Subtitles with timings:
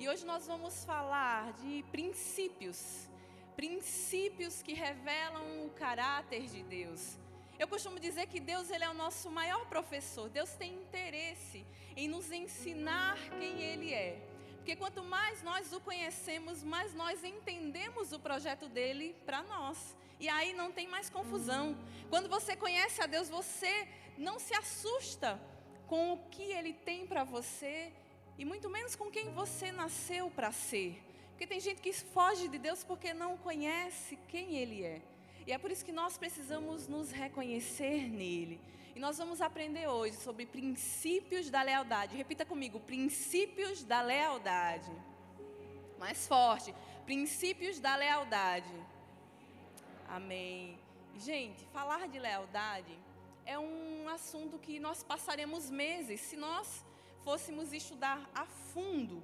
[0.00, 3.06] E hoje nós vamos falar de princípios,
[3.54, 7.18] princípios que revelam o caráter de Deus.
[7.58, 10.30] Eu costumo dizer que Deus ele é o nosso maior professor.
[10.30, 14.26] Deus tem interesse em nos ensinar quem Ele é.
[14.56, 19.94] Porque quanto mais nós o conhecemos, mais nós entendemos o projeto dele para nós.
[20.18, 21.76] E aí não tem mais confusão.
[22.08, 23.86] Quando você conhece a Deus, você
[24.16, 25.38] não se assusta
[25.86, 27.92] com o que ele tem para você
[28.40, 30.98] e muito menos com quem você nasceu para ser.
[31.28, 35.02] Porque tem gente que foge de Deus porque não conhece quem ele é.
[35.46, 38.58] E é por isso que nós precisamos nos reconhecer nele.
[38.96, 42.16] E nós vamos aprender hoje sobre princípios da lealdade.
[42.16, 44.90] Repita comigo: princípios da lealdade.
[45.98, 48.72] Mais forte: princípios da lealdade.
[50.08, 50.78] Amém.
[51.14, 52.98] Gente, falar de lealdade
[53.44, 56.82] é um assunto que nós passaremos meses se nós
[57.24, 59.22] fôssemos estudar a fundo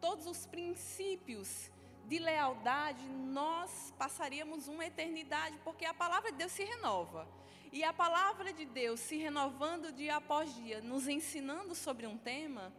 [0.00, 1.70] todos os princípios
[2.06, 7.28] de lealdade, nós passaríamos uma eternidade, porque a palavra de Deus se renova.
[7.70, 12.72] E a palavra de Deus se renovando dia após dia, nos ensinando sobre um tema,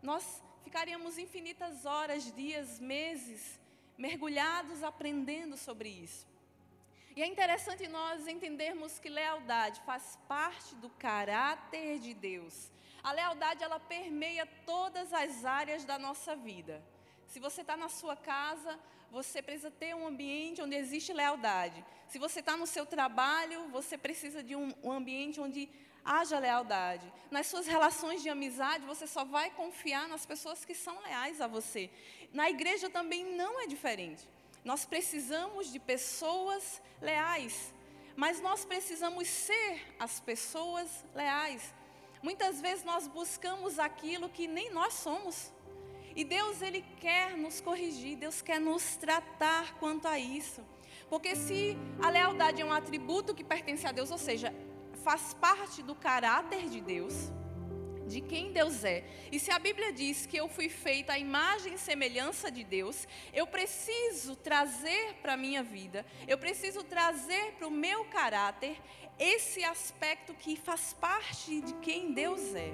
[0.00, 3.58] nós ficaríamos infinitas horas, dias, meses,
[3.96, 6.24] mergulhados aprendendo sobre isso.
[7.18, 12.70] E é interessante nós entendermos que lealdade faz parte do caráter de Deus.
[13.02, 16.80] A lealdade ela permeia todas as áreas da nossa vida.
[17.26, 18.78] Se você está na sua casa,
[19.10, 21.84] você precisa ter um ambiente onde existe lealdade.
[22.06, 25.68] Se você está no seu trabalho, você precisa de um, um, ambiente onde
[26.04, 27.12] haja lealdade.
[27.32, 31.48] Nas suas relações de amizade, você só vai confiar nas pessoas que são leais a
[31.48, 31.90] você.
[32.32, 34.24] Na igreja também não é diferente.
[34.68, 37.72] Nós precisamos de pessoas leais,
[38.14, 41.72] mas nós precisamos ser as pessoas leais.
[42.22, 45.50] Muitas vezes nós buscamos aquilo que nem nós somos.
[46.14, 50.60] E Deus, Ele quer nos corrigir, Deus quer nos tratar quanto a isso.
[51.08, 54.54] Porque se a lealdade é um atributo que pertence a Deus, ou seja,
[55.02, 57.32] faz parte do caráter de Deus,
[58.08, 59.04] de quem Deus é.
[59.30, 63.06] E se a Bíblia diz que eu fui feita à imagem e semelhança de Deus,
[63.32, 68.76] eu preciso trazer para a minha vida, eu preciso trazer para o meu caráter
[69.18, 72.72] esse aspecto que faz parte de quem Deus é.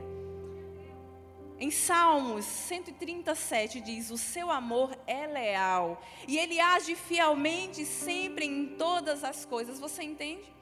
[1.59, 8.77] Em Salmos 137 diz: O seu amor é leal e ele age fielmente sempre em
[8.77, 9.79] todas as coisas.
[9.79, 10.53] Você entende?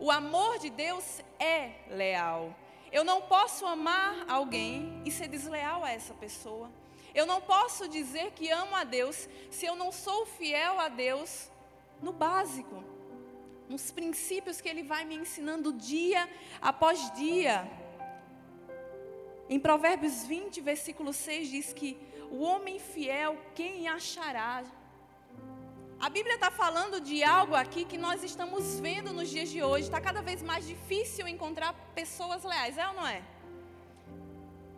[0.00, 2.56] O amor de Deus é leal.
[2.90, 6.70] Eu não posso amar alguém e ser desleal a essa pessoa.
[7.14, 11.50] Eu não posso dizer que amo a Deus se eu não sou fiel a Deus
[12.00, 12.82] no básico,
[13.68, 16.28] nos princípios que Ele vai me ensinando dia
[16.60, 17.68] após dia.
[19.48, 21.98] Em Provérbios 20, versículo 6 diz que
[22.30, 24.64] o homem fiel, quem achará?
[26.00, 29.86] A Bíblia está falando de algo aqui que nós estamos vendo nos dias de hoje.
[29.86, 33.20] Está cada vez mais difícil encontrar pessoas leais, é ou não é?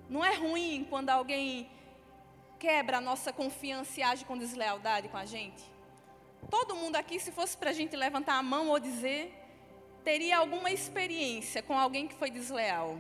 [0.08, 1.70] Não é ruim quando alguém
[2.58, 5.62] quebra a nossa confiança e age com deslealdade com a gente?
[6.48, 9.30] Todo mundo aqui, se fosse para a gente levantar a mão ou dizer,
[10.02, 12.98] teria alguma experiência com alguém que foi desleal.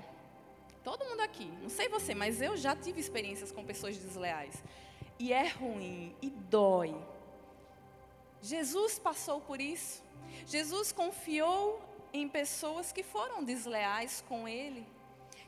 [0.84, 4.62] Todo mundo aqui, não sei você, mas eu já tive experiências com pessoas desleais.
[5.18, 6.94] E é ruim, e dói.
[8.42, 10.02] Jesus passou por isso.
[10.46, 11.80] Jesus confiou
[12.12, 14.86] em pessoas que foram desleais com ele.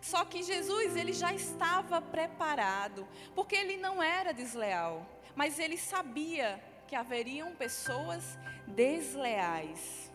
[0.00, 6.62] Só que Jesus, ele já estava preparado, porque ele não era desleal, mas ele sabia
[6.88, 8.36] que haveriam pessoas
[8.66, 10.12] desleais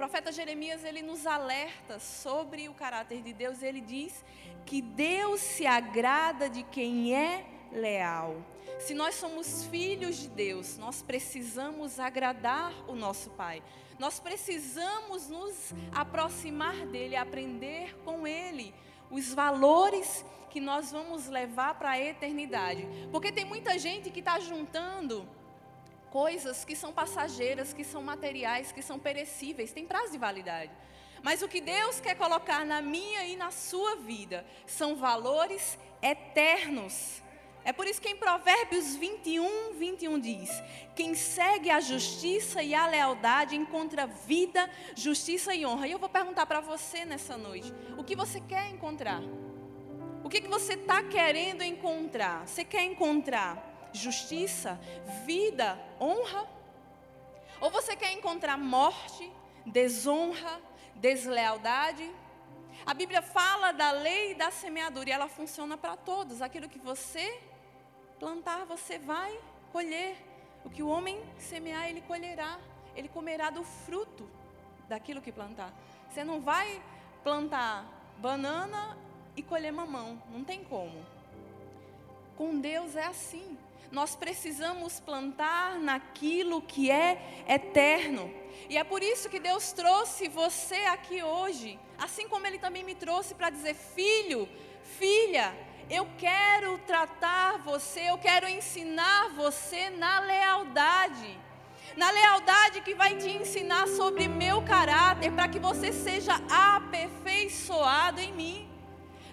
[0.00, 3.62] profeta Jeremias ele nos alerta sobre o caráter de Deus.
[3.62, 4.24] Ele diz
[4.64, 8.42] que Deus se agrada de quem é leal.
[8.80, 13.62] Se nós somos filhos de Deus, nós precisamos agradar o nosso Pai.
[13.98, 18.74] Nós precisamos nos aproximar dele, aprender com ele
[19.10, 22.88] os valores que nós vamos levar para a eternidade.
[23.12, 25.28] Porque tem muita gente que está juntando
[26.10, 30.72] coisas que são passageiras, que são materiais, que são perecíveis, tem prazo de validade.
[31.22, 37.22] Mas o que Deus quer colocar na minha e na sua vida são valores eternos.
[37.64, 40.50] É por isso que em Provérbios 21, 21 diz:
[40.96, 45.86] Quem segue a justiça e a lealdade encontra vida, justiça e honra.
[45.86, 49.20] E eu vou perguntar para você nessa noite: o que você quer encontrar?
[50.24, 52.46] O que, que você está querendo encontrar?
[52.46, 54.80] Você quer encontrar justiça,
[55.26, 56.48] vida, honra?
[57.60, 59.30] Ou você quer encontrar morte,
[59.66, 60.60] desonra,
[60.94, 62.10] deslealdade?
[62.86, 66.40] A Bíblia fala da lei da semeadura e ela funciona para todos.
[66.40, 67.38] Aquilo que você
[68.20, 69.36] plantar, você vai
[69.72, 70.16] colher.
[70.62, 72.60] O que o homem semear, ele colherá.
[72.94, 74.28] Ele comerá do fruto
[74.88, 75.72] daquilo que plantar.
[76.10, 76.82] Você não vai
[77.24, 77.86] plantar
[78.18, 78.96] banana
[79.34, 80.22] e colher mamão.
[80.30, 81.04] Não tem como.
[82.36, 83.56] Com Deus é assim.
[83.90, 88.30] Nós precisamos plantar naquilo que é eterno.
[88.68, 92.94] E é por isso que Deus trouxe você aqui hoje, assim como Ele também me
[92.94, 94.48] trouxe para dizer: filho,
[94.82, 95.56] filha,
[95.90, 101.38] eu quero tratar você, eu quero ensinar você na lealdade.
[101.96, 108.32] Na lealdade que vai te ensinar sobre meu caráter, para que você seja aperfeiçoado em
[108.32, 108.70] mim.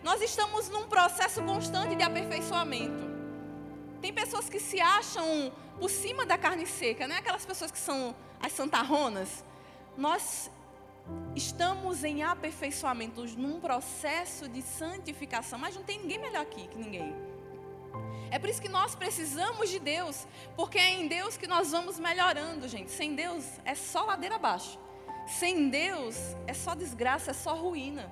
[0.03, 3.05] Nós estamos num processo constante de aperfeiçoamento.
[4.01, 7.17] Tem pessoas que se acham por cima da carne seca, né?
[7.17, 9.43] Aquelas pessoas que são as santarronas.
[9.95, 10.49] Nós
[11.35, 17.15] estamos em aperfeiçoamento, num processo de santificação, mas não tem ninguém melhor aqui que ninguém.
[18.29, 21.99] É por isso que nós precisamos de Deus, porque é em Deus que nós vamos
[21.99, 22.91] melhorando, gente.
[22.91, 24.77] Sem Deus é só ladeira abaixo.
[25.27, 28.11] Sem Deus é só desgraça, é só ruína.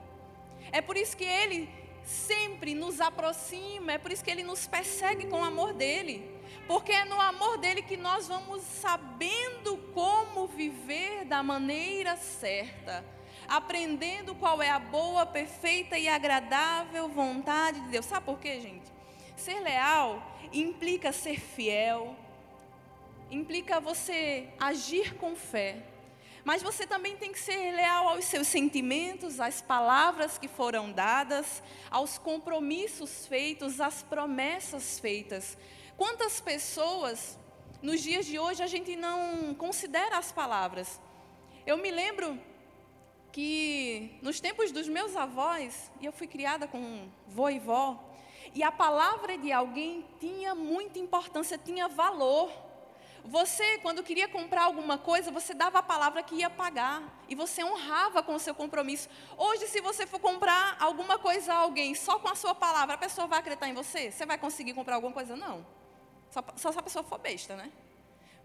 [0.72, 1.70] É por isso que Ele
[2.04, 6.35] sempre nos aproxima, é por isso que Ele nos persegue com o amor dEle.
[6.68, 13.06] Porque é no amor dele que nós vamos sabendo como viver da maneira certa,
[13.48, 18.06] aprendendo qual é a boa, perfeita e agradável vontade de Deus.
[18.06, 18.92] Sabe por quê, gente?
[19.38, 22.16] Ser leal implica ser fiel,
[23.30, 25.84] implica você agir com fé.
[26.44, 31.62] Mas você também tem que ser leal aos seus sentimentos, às palavras que foram dadas,
[31.90, 35.58] aos compromissos feitos, às promessas feitas.
[35.98, 37.40] Quantas pessoas,
[37.82, 41.00] nos dias de hoje, a gente não considera as palavras?
[41.66, 42.38] Eu me lembro
[43.32, 47.98] que nos tempos dos meus avós, e eu fui criada com vô e vó,
[48.54, 52.52] e a palavra de alguém tinha muita importância, tinha valor.
[53.24, 57.02] Você, quando queria comprar alguma coisa, você dava a palavra que ia pagar.
[57.28, 59.10] E você honrava com o seu compromisso.
[59.36, 62.98] Hoje, se você for comprar alguma coisa a alguém só com a sua palavra, a
[62.98, 64.12] pessoa vai acreditar em você?
[64.12, 65.36] Você vai conseguir comprar alguma coisa?
[65.36, 65.66] Não.
[66.36, 67.72] Só, só se a pessoa for besta, né?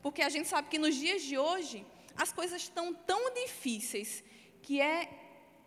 [0.00, 1.84] Porque a gente sabe que nos dias de hoje,
[2.16, 4.22] as coisas estão tão difíceis
[4.62, 5.08] que é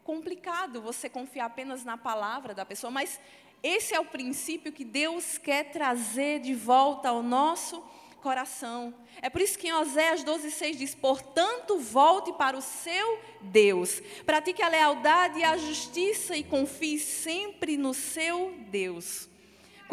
[0.05, 2.89] complicado você confiar apenas na palavra da pessoa.
[2.89, 3.19] Mas
[3.61, 7.83] esse é o princípio que Deus quer trazer de volta ao nosso
[8.21, 8.93] coração.
[9.21, 14.63] É por isso que em Oséias 12,6 diz: Portanto, volte para o seu Deus, pratique
[14.63, 19.27] a lealdade e a justiça e confie sempre no seu Deus.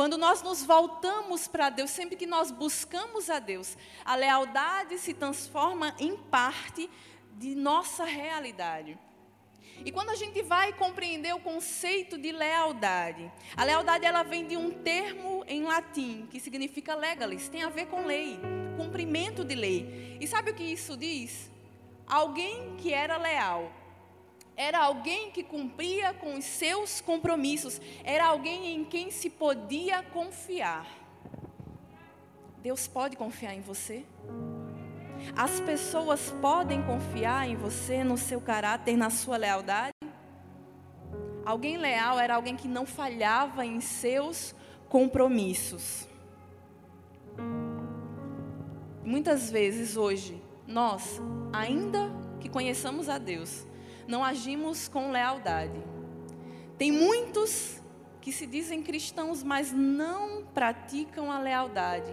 [0.00, 5.12] Quando nós nos voltamos para Deus, sempre que nós buscamos a Deus, a lealdade se
[5.12, 6.88] transforma em parte
[7.32, 8.98] de nossa realidade.
[9.84, 14.56] E quando a gente vai compreender o conceito de lealdade, a lealdade ela vem de
[14.56, 18.40] um termo em latim que significa legalis, tem a ver com lei,
[18.78, 20.16] cumprimento de lei.
[20.18, 21.50] E sabe o que isso diz?
[22.06, 23.70] Alguém que era leal,
[24.60, 30.86] era alguém que cumpria com os seus compromissos, era alguém em quem se podia confiar.
[32.62, 34.04] Deus pode confiar em você?
[35.34, 39.94] As pessoas podem confiar em você, no seu caráter, na sua lealdade?
[41.42, 44.54] Alguém leal era alguém que não falhava em seus
[44.90, 46.06] compromissos.
[49.02, 51.18] Muitas vezes hoje, nós,
[51.50, 53.69] ainda que conheçamos a Deus,
[54.10, 55.80] não agimos com lealdade.
[56.76, 57.80] Tem muitos
[58.20, 62.10] que se dizem cristãos, mas não praticam a lealdade.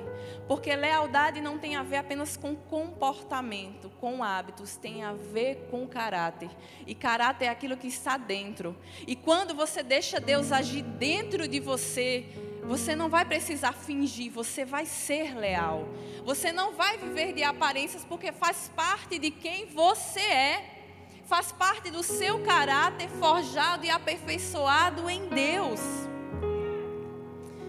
[0.48, 5.86] Porque lealdade não tem a ver apenas com comportamento, com hábitos, tem a ver com
[5.88, 6.50] caráter.
[6.86, 8.78] E caráter é aquilo que está dentro.
[9.06, 12.26] E quando você deixa Deus agir dentro de você,
[12.64, 15.90] você não vai precisar fingir, você vai ser leal.
[16.24, 20.77] Você não vai viver de aparências porque faz parte de quem você é
[21.28, 25.80] faz parte do seu caráter forjado e aperfeiçoado em Deus.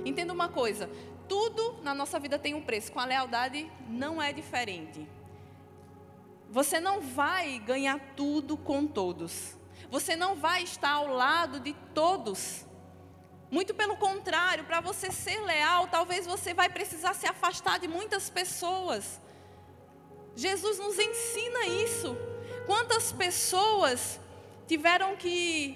[0.05, 0.89] Entenda uma coisa:
[1.29, 5.07] tudo na nossa vida tem um preço, com a lealdade não é diferente.
[6.51, 9.57] Você não vai ganhar tudo com todos.
[9.91, 12.65] Você não vai estar ao lado de todos.
[13.51, 18.31] Muito pelo contrário, para você ser leal, talvez você vai precisar se afastar de muitas
[18.31, 19.21] pessoas.
[20.37, 22.17] Jesus nos ensina isso.
[22.69, 24.21] Quantas pessoas
[24.67, 25.75] tiveram que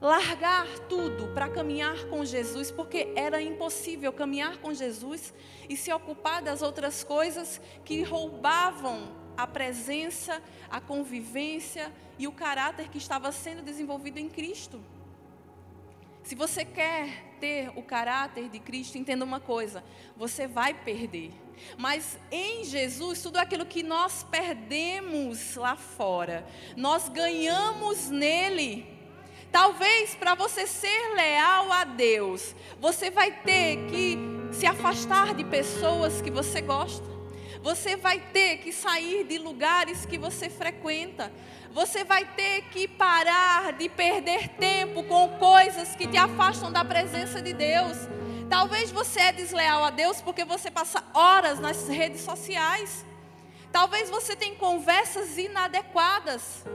[0.00, 5.32] largar tudo para caminhar com Jesus, porque era impossível caminhar com Jesus
[5.68, 12.88] e se ocupar das outras coisas que roubavam a presença, a convivência e o caráter
[12.88, 14.80] que estava sendo desenvolvido em Cristo.
[16.24, 19.84] Se você quer ter o caráter de Cristo, entenda uma coisa:
[20.16, 21.32] você vai perder.
[21.76, 28.86] Mas em Jesus, tudo aquilo que nós perdemos lá fora, nós ganhamos nele.
[29.52, 34.18] Talvez para você ser leal a Deus, você vai ter que
[34.52, 37.13] se afastar de pessoas que você gosta.
[37.64, 41.32] Você vai ter que sair de lugares que você frequenta.
[41.72, 47.40] Você vai ter que parar de perder tempo com coisas que te afastam da presença
[47.40, 47.96] de Deus.
[48.50, 53.02] Talvez você é desleal a Deus porque você passa horas nas redes sociais.
[53.72, 56.66] Talvez você tenha conversas inadequadas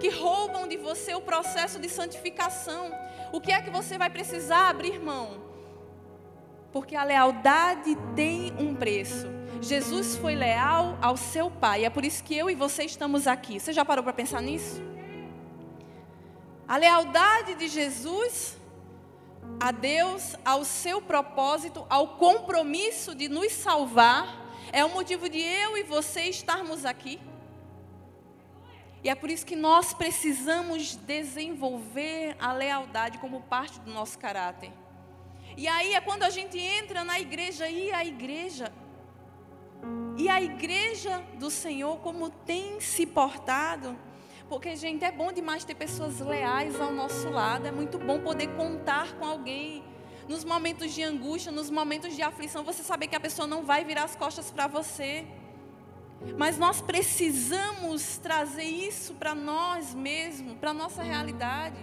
[0.00, 2.90] que roubam de você o processo de santificação.
[3.34, 5.42] O que é que você vai precisar abrir mão?
[6.72, 9.37] Porque a lealdade tem um preço.
[9.60, 11.84] Jesus foi leal ao seu Pai.
[11.84, 13.58] É por isso que eu e você estamos aqui.
[13.58, 14.80] Você já parou para pensar nisso?
[16.66, 18.56] A lealdade de Jesus
[19.60, 25.76] a Deus, ao seu propósito, ao compromisso de nos salvar, é o motivo de eu
[25.76, 27.18] e você estarmos aqui.
[29.02, 34.72] E é por isso que nós precisamos desenvolver a lealdade como parte do nosso caráter.
[35.56, 38.72] E aí é quando a gente entra na igreja e a igreja
[40.18, 43.96] e a igreja do Senhor, como tem se portado.
[44.48, 47.68] Porque, gente, é bom demais ter pessoas leais ao nosso lado.
[47.68, 49.84] É muito bom poder contar com alguém.
[50.26, 53.84] Nos momentos de angústia, nos momentos de aflição, você saber que a pessoa não vai
[53.84, 55.24] virar as costas para você.
[56.36, 61.78] Mas nós precisamos trazer isso para nós mesmos, para a nossa realidade.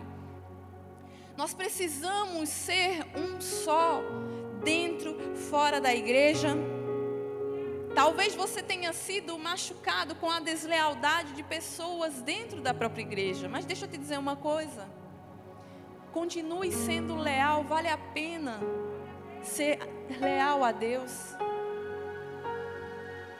[1.37, 4.01] Nós precisamos ser um só,
[4.61, 5.15] dentro,
[5.49, 6.74] fora da igreja.
[7.95, 13.63] Talvez você tenha sido machucado com a deslealdade de pessoas dentro da própria igreja, mas
[13.63, 14.85] deixa eu te dizer uma coisa.
[16.11, 18.59] Continue sendo leal, vale a pena
[19.41, 19.79] ser
[20.19, 21.35] leal a Deus.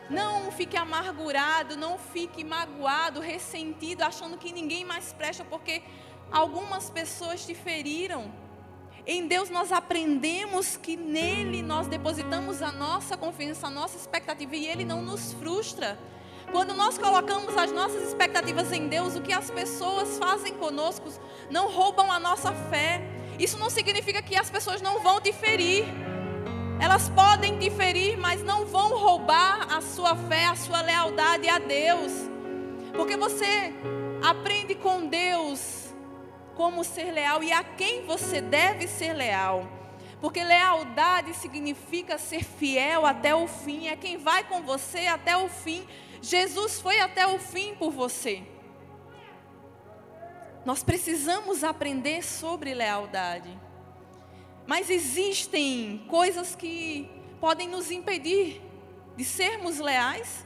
[0.10, 5.84] Não fique amargurado, não fique magoado, ressentido, achando que ninguém mais presta, porque
[6.32, 8.32] algumas pessoas te feriram.
[9.08, 14.66] Em Deus nós aprendemos que nele nós depositamos a nossa confiança, a nossa expectativa e
[14.66, 16.00] ele não nos frustra.
[16.52, 21.08] Quando nós colocamos as nossas expectativas em Deus, o que as pessoas fazem conosco
[21.52, 23.00] não roubam a nossa fé.
[23.38, 25.86] Isso não significa que as pessoas não vão diferir.
[26.82, 32.12] Elas podem diferir, mas não vão roubar a sua fé, a sua lealdade a Deus.
[32.96, 33.72] Porque você
[34.24, 35.85] aprende com Deus
[36.56, 39.68] como ser leal e a quem você deve ser leal.
[40.22, 45.50] Porque lealdade significa ser fiel até o fim, é quem vai com você até o
[45.50, 45.86] fim.
[46.22, 48.44] Jesus foi até o fim por você.
[50.66, 53.56] Nós precisamos aprender sobre lealdade.
[54.66, 57.08] Mas existem coisas que
[57.40, 58.62] podem nos impedir
[59.16, 60.44] de sermos leais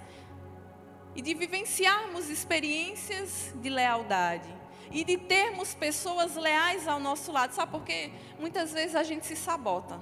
[1.16, 4.59] e de vivenciarmos experiências de lealdade
[4.92, 7.54] e de termos pessoas leais ao nosso lado.
[7.54, 8.12] Sabe por quê?
[8.40, 10.02] Muitas vezes a gente se sabota.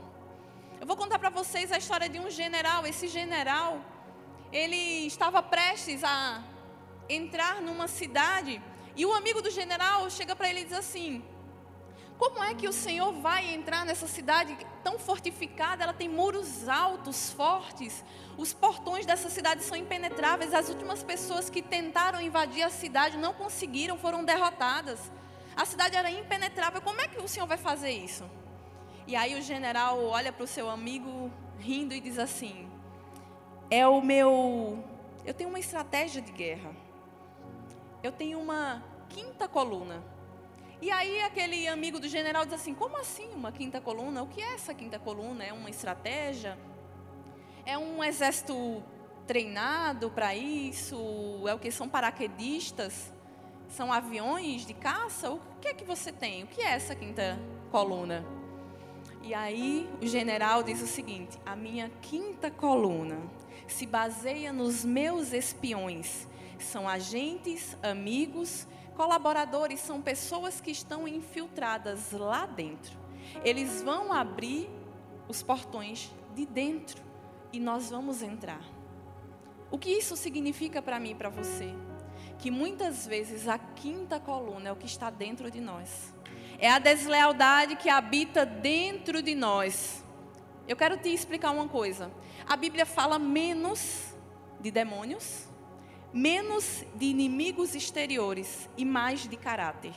[0.80, 2.86] Eu vou contar para vocês a história de um general.
[2.86, 3.82] Esse general,
[4.52, 6.44] ele estava prestes a
[7.10, 8.62] entrar numa cidade
[8.96, 11.24] e o amigo do general chega para ele e diz assim:
[12.18, 15.84] como é que o Senhor vai entrar nessa cidade tão fortificada?
[15.84, 18.04] Ela tem muros altos, fortes.
[18.36, 20.54] Os portões dessa cidade são impenetráveis.
[20.54, 25.12] As últimas pessoas que tentaram invadir a cidade não conseguiram, foram derrotadas.
[25.56, 26.82] A cidade era impenetrável.
[26.82, 28.28] Como é que o Senhor vai fazer isso?
[29.06, 32.68] E aí o general olha para o seu amigo rindo e diz assim:
[33.70, 34.84] É o meu.
[35.24, 36.76] Eu tenho uma estratégia de guerra.
[38.02, 40.17] Eu tenho uma quinta coluna.
[40.80, 44.22] E aí aquele amigo do general diz assim: como assim uma quinta coluna?
[44.22, 45.44] O que é essa quinta coluna?
[45.44, 46.58] É uma estratégia?
[47.66, 48.84] É um exército
[49.26, 50.96] treinado para isso?
[51.48, 53.12] É o que são paraquedistas?
[53.70, 55.32] São aviões de caça?
[55.32, 56.44] O que é que você tem?
[56.44, 57.40] O que é essa quinta
[57.72, 58.24] coluna?
[59.24, 63.18] E aí o general diz o seguinte: a minha quinta coluna
[63.68, 66.28] se baseia nos meus espiões.
[66.60, 68.68] São agentes, amigos
[68.98, 72.98] Colaboradores são pessoas que estão infiltradas lá dentro.
[73.44, 74.68] Eles vão abrir
[75.28, 77.04] os portões de dentro
[77.54, 78.60] e nós vamos entrar.
[79.70, 81.76] O que isso significa para mim e para você?
[82.40, 86.12] Que muitas vezes a quinta coluna é o que está dentro de nós.
[86.58, 90.04] É a deslealdade que habita dentro de nós.
[90.68, 92.12] Eu quero te explicar uma coisa.
[92.48, 94.16] A Bíblia fala menos
[94.60, 95.48] de demônios
[96.14, 99.94] menos de inimigos exteriores e mais de caráter.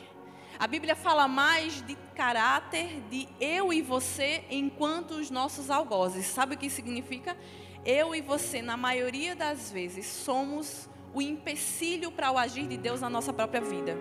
[0.59, 6.26] A Bíblia fala mais de caráter de eu e você enquanto os nossos algozes.
[6.26, 7.37] Sabe o que significa?
[7.85, 13.00] Eu e você, na maioria das vezes, somos o empecilho para o agir de Deus
[13.00, 13.97] na nossa própria vida.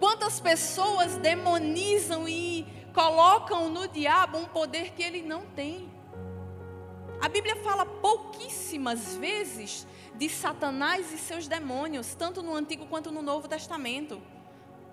[0.00, 5.92] Quantas pessoas demonizam e colocam no diabo um poder que ele não tem?
[7.20, 13.22] A Bíblia fala pouquíssimas vezes de Satanás e seus demônios, tanto no Antigo quanto no
[13.22, 14.22] Novo Testamento.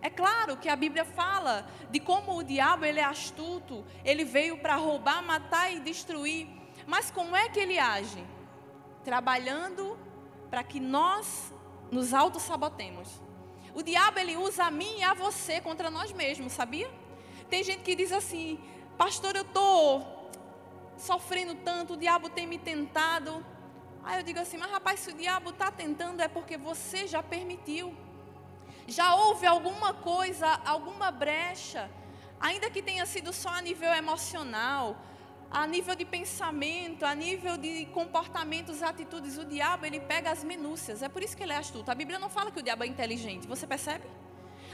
[0.01, 4.57] É claro que a Bíblia fala de como o diabo ele é astuto, ele veio
[4.57, 6.47] para roubar, matar e destruir.
[6.87, 8.25] Mas como é que ele age?
[9.03, 9.97] Trabalhando
[10.49, 11.53] para que nós
[11.91, 13.21] nos auto-sabotemos.
[13.75, 16.89] O diabo ele usa a mim e a você contra nós mesmos, sabia?
[17.49, 18.59] Tem gente que diz assim:
[18.97, 20.01] "Pastor, eu tô
[20.97, 23.45] sofrendo tanto, o diabo tem me tentado".
[24.03, 27.21] Aí eu digo assim: "Mas rapaz, se o diabo está tentando é porque você já
[27.21, 27.95] permitiu".
[28.87, 31.89] Já houve alguma coisa, alguma brecha,
[32.39, 34.97] ainda que tenha sido só a nível emocional,
[35.51, 41.03] a nível de pensamento, a nível de comportamentos, atitudes, o diabo ele pega as minúcias.
[41.03, 41.91] É por isso que ele é astuto.
[41.91, 43.47] A Bíblia não fala que o diabo é inteligente.
[43.47, 44.05] Você percebe?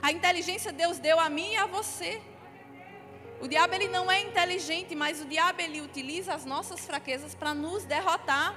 [0.02, 2.22] A inteligência Deus deu a mim e a você.
[3.42, 7.54] O diabo ele não é inteligente, mas o diabo ele utiliza as nossas fraquezas para
[7.56, 8.56] nos derrotar.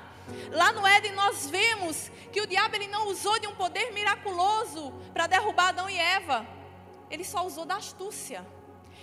[0.51, 4.93] Lá no Éden nós vemos que o diabo ele não usou de um poder miraculoso
[5.13, 6.47] para derrubar Adão e Eva.
[7.11, 8.47] Ele só usou da astúcia.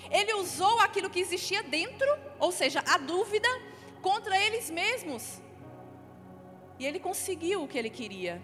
[0.10, 2.07] Ele usou aquilo que existia dentro,
[2.39, 3.50] ou seja, a dúvida,
[4.01, 5.41] contra eles mesmos.
[6.79, 8.41] E ele conseguiu o que ele queria.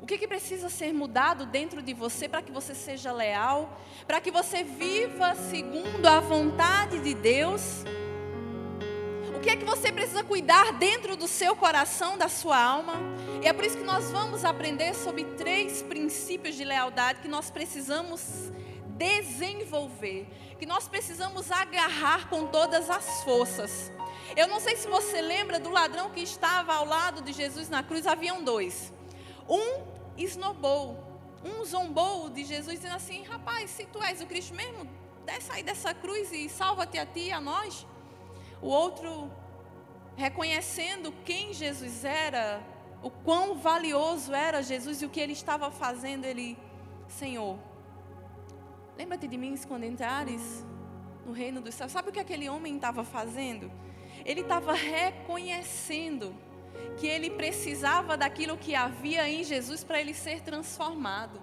[0.00, 4.20] O que, que precisa ser mudado dentro de você para que você seja leal, para
[4.20, 7.84] que você viva segundo a vontade de Deus?
[9.42, 12.94] Que é que você precisa cuidar dentro do seu coração, da sua alma?
[13.42, 17.50] E é por isso que nós vamos aprender sobre três princípios de lealdade que nós
[17.50, 18.52] precisamos
[18.96, 20.28] desenvolver,
[20.60, 23.90] que nós precisamos agarrar com todas as forças.
[24.36, 27.82] Eu não sei se você lembra do ladrão que estava ao lado de Jesus na
[27.82, 28.92] cruz, haviam dois.
[29.48, 29.82] Um
[30.16, 30.96] esnobou,
[31.44, 34.88] um zombou de Jesus, dizendo assim: Rapaz, se tu és o Cristo mesmo,
[35.26, 37.84] desce aí dessa cruz e salva-te a ti e a nós.
[38.62, 39.28] O outro,
[40.16, 42.62] reconhecendo quem Jesus era,
[43.02, 46.56] o quão valioso era Jesus e o que ele estava fazendo, ele,
[47.08, 47.58] Senhor,
[48.96, 50.64] Lembra-te de mim quando entrares
[51.24, 51.92] no reino dos céus.
[51.92, 53.70] Sabe o que aquele homem estava fazendo?
[54.24, 56.34] Ele estava reconhecendo
[56.98, 61.40] que ele precisava daquilo que havia em Jesus para ele ser transformado.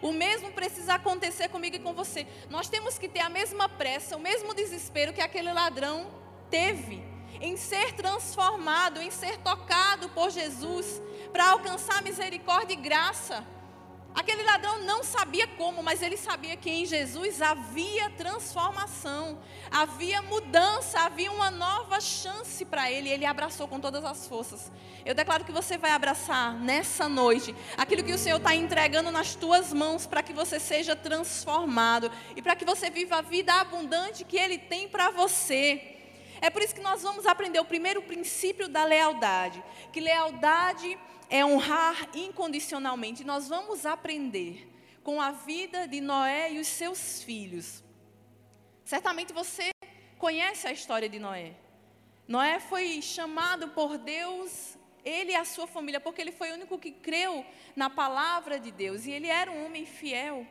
[0.00, 2.26] O mesmo precisa acontecer comigo e com você.
[2.48, 6.10] Nós temos que ter a mesma pressa, o mesmo desespero que aquele ladrão
[6.48, 7.04] teve
[7.40, 11.00] em ser transformado, em ser tocado por Jesus,
[11.32, 13.44] para alcançar misericórdia e graça.
[14.12, 19.38] Aquele ladrão não sabia como, mas ele sabia que em Jesus havia transformação,
[19.70, 23.08] havia mudança, havia uma nova chance para ele.
[23.08, 24.70] E ele abraçou com todas as forças.
[25.04, 29.36] Eu declaro que você vai abraçar nessa noite aquilo que o Senhor está entregando nas
[29.36, 34.24] tuas mãos para que você seja transformado e para que você viva a vida abundante
[34.24, 35.99] que Ele tem para você.
[36.40, 40.98] É por isso que nós vamos aprender o primeiro princípio da lealdade, que lealdade
[41.28, 43.24] é honrar incondicionalmente.
[43.24, 44.68] Nós vamos aprender
[45.02, 47.84] com a vida de Noé e os seus filhos.
[48.84, 49.70] Certamente você
[50.18, 51.54] conhece a história de Noé.
[52.26, 56.78] Noé foi chamado por Deus, ele e a sua família, porque ele foi o único
[56.78, 57.44] que creu
[57.76, 59.06] na palavra de Deus.
[59.06, 60.46] E ele era um homem fiel.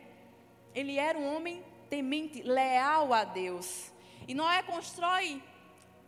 [0.74, 3.92] Ele era um homem temente, leal a Deus.
[4.28, 5.42] E Noé constrói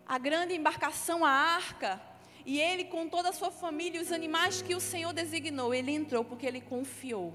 [0.08, 2.02] a grande embarcação, a arca,
[2.46, 5.92] e ele, com toda a sua família e os animais que o Senhor designou, ele
[5.92, 7.34] entrou porque ele confiou.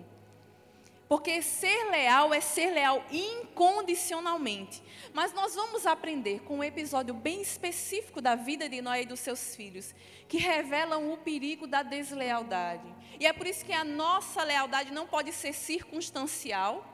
[1.09, 4.83] Porque ser leal é ser leal incondicionalmente.
[5.15, 9.21] Mas nós vamos aprender com um episódio bem específico da vida de Noé e dos
[9.21, 9.95] seus filhos,
[10.29, 12.93] que revelam o perigo da deslealdade.
[13.21, 16.85] E é por isso que a nossa lealdade não pode ser circunstancial,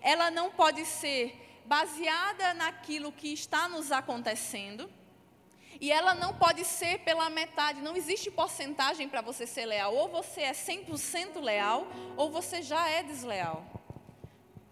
[0.00, 4.90] ela não pode ser baseada naquilo que está nos acontecendo
[5.80, 9.94] e ela não pode ser pela metade, não existe porcentagem para você ser leal.
[9.94, 13.64] Ou você é 100% leal, ou você já é desleal.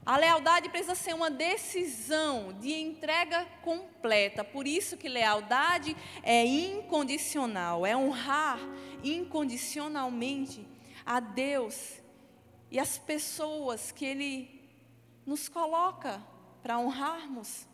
[0.04, 4.42] A lealdade precisa ser uma decisão de entrega completa.
[4.42, 8.58] Por isso que lealdade é incondicional, é honrar
[9.02, 10.66] incondicionalmente
[11.04, 12.00] a Deus
[12.70, 14.70] e as pessoas que Ele
[15.26, 16.22] nos coloca
[16.62, 17.66] para honrarmos.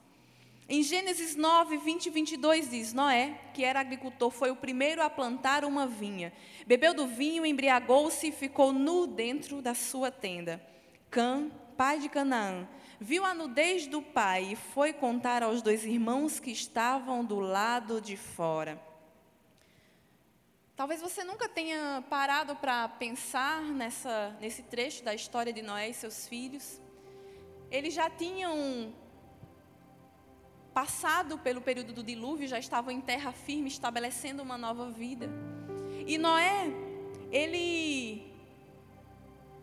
[0.66, 5.10] Em Gênesis 9, 20 e 22 diz: Noé, que era agricultor, foi o primeiro a
[5.10, 6.32] plantar uma vinha.
[6.66, 10.64] Bebeu do vinho, embriagou-se e ficou nu dentro da sua tenda.
[11.10, 12.66] Cã, pai de Canaã,
[12.98, 18.00] viu a nudez do pai e foi contar aos dois irmãos que estavam do lado
[18.00, 18.80] de fora.
[20.74, 25.94] Talvez você nunca tenha parado para pensar nessa, nesse trecho da história de Noé e
[25.94, 26.80] seus filhos.
[27.70, 28.92] Eles já tinham
[30.74, 35.30] passado pelo período do dilúvio, já estavam em terra firme, estabelecendo uma nova vida.
[36.04, 36.66] E Noé,
[37.30, 38.30] ele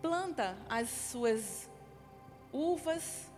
[0.01, 1.69] planta as suas
[2.51, 3.29] uvas,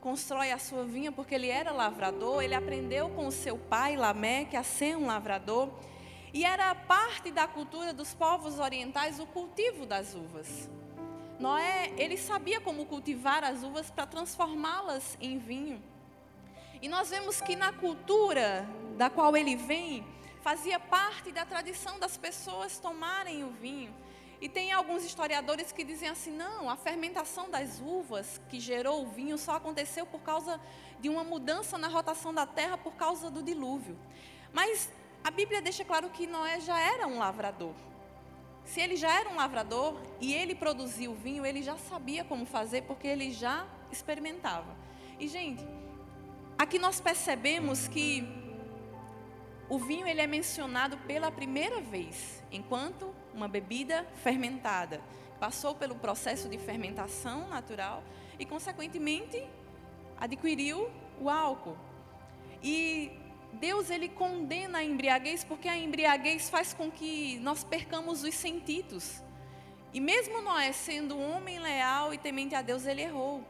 [0.00, 4.56] constrói a sua vinha, porque ele era lavrador, ele aprendeu com o seu pai, Lameque,
[4.56, 5.68] a ser um lavrador.
[6.32, 10.70] E era parte da cultura dos povos orientais o cultivo das uvas.
[11.38, 15.82] Noé, ele sabia como cultivar as uvas para transformá-las em vinho.
[16.82, 20.04] E nós vemos que na cultura da qual ele vem,
[20.42, 23.94] fazia parte da tradição das pessoas tomarem o vinho.
[24.40, 29.06] E tem alguns historiadores que dizem assim: não, a fermentação das uvas que gerou o
[29.06, 30.60] vinho só aconteceu por causa
[30.98, 33.96] de uma mudança na rotação da terra por causa do dilúvio.
[34.52, 34.90] Mas
[35.22, 37.74] a Bíblia deixa claro que Noé já era um lavrador.
[38.64, 42.44] Se ele já era um lavrador e ele produzia o vinho, ele já sabia como
[42.44, 44.76] fazer porque ele já experimentava.
[45.20, 45.64] E gente,
[46.62, 48.24] aqui nós percebemos que
[49.68, 55.00] o vinho ele é mencionado pela primeira vez, enquanto uma bebida fermentada.
[55.40, 58.04] Passou pelo processo de fermentação natural
[58.38, 59.44] e, consequentemente,
[60.16, 60.88] adquiriu
[61.20, 61.76] o álcool.
[62.62, 63.10] E
[63.54, 69.20] Deus ele condena a embriaguez porque a embriaguez faz com que nós percamos os sentidos.
[69.92, 73.42] E mesmo Noé sendo um homem leal e temente a Deus, ele errou.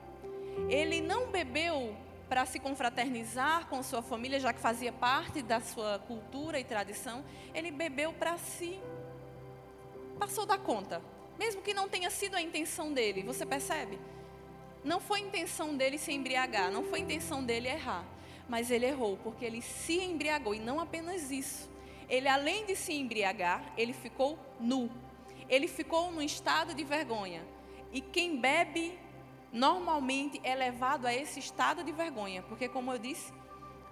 [0.70, 1.94] Ele não bebeu
[2.32, 7.22] para se confraternizar com sua família, já que fazia parte da sua cultura e tradição.
[7.52, 8.80] Ele bebeu para si.
[10.18, 11.02] Passou da conta.
[11.38, 13.98] Mesmo que não tenha sido a intenção dele, você percebe?
[14.82, 18.02] Não foi intenção dele se embriagar, não foi intenção dele errar
[18.48, 20.54] mas ele errou, porque ele se embriagou.
[20.54, 21.70] E não apenas isso.
[22.08, 24.90] Ele, além de se embriagar, ele ficou nu.
[25.48, 27.42] Ele ficou num estado de vergonha.
[27.92, 28.98] E quem bebe,
[29.52, 32.42] normalmente é levado a esse estado de vergonha.
[32.42, 33.32] Porque, como eu disse,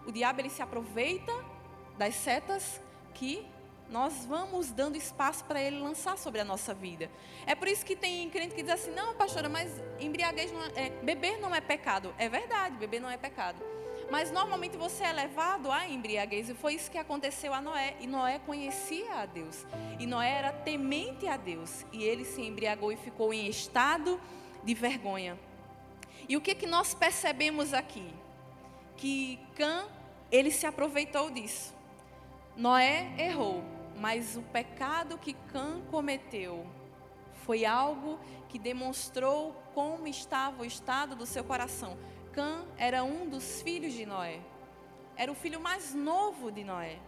[0.06, 1.32] o diabo ele se aproveita
[1.98, 2.80] das setas
[3.12, 3.46] que
[3.90, 7.10] nós vamos dando espaço para ele lançar sobre a nossa vida.
[7.44, 10.86] É por isso que tem crente que diz assim: não, pastora, mas embriaguez não é,
[10.86, 12.14] é, beber não é pecado.
[12.16, 13.62] É verdade, beber não é pecado.
[14.10, 16.48] Mas normalmente você é levado à embriaguez.
[16.48, 17.96] E foi isso que aconteceu a Noé.
[18.00, 19.66] E Noé conhecia a Deus.
[19.98, 21.84] E Noé era temente a Deus.
[21.92, 24.20] E ele se embriagou e ficou em estado
[24.64, 25.38] de vergonha.
[26.30, 28.08] E o que, que nós percebemos aqui?
[28.96, 29.88] Que Cã,
[30.30, 31.74] ele se aproveitou disso.
[32.56, 33.64] Noé errou,
[33.96, 36.64] mas o pecado que Cã cometeu
[37.34, 38.16] foi algo
[38.48, 41.98] que demonstrou como estava o estado do seu coração.
[42.32, 44.38] Cã era um dos filhos de Noé.
[45.16, 47.00] Era o filho mais novo de Noé.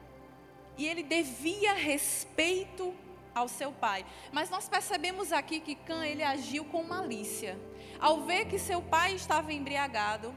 [0.77, 2.93] E ele devia respeito
[3.35, 4.05] ao seu pai.
[4.31, 7.59] Mas nós percebemos aqui que Cã ele agiu com malícia.
[8.01, 10.35] Ao ver que seu pai estava embriagado,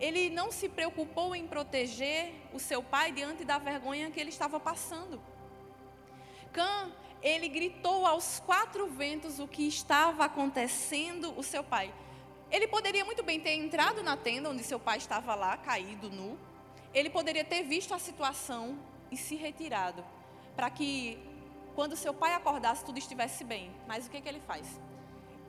[0.00, 4.58] ele não se preocupou em proteger o seu pai diante da vergonha que ele estava
[4.58, 5.20] passando.
[6.52, 11.92] Cã, ele gritou aos quatro ventos o que estava acontecendo o seu pai.
[12.50, 16.38] Ele poderia muito bem ter entrado na tenda onde seu pai estava lá, caído, nu.
[16.92, 18.78] Ele poderia ter visto a situação
[19.10, 20.04] e se retirado,
[20.54, 21.18] para que
[21.74, 23.74] quando seu pai acordasse tudo estivesse bem.
[23.86, 24.80] Mas o que, que ele faz?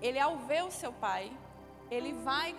[0.02, 1.32] Ele, ao ver o seu pai,
[1.90, 2.56] ele vai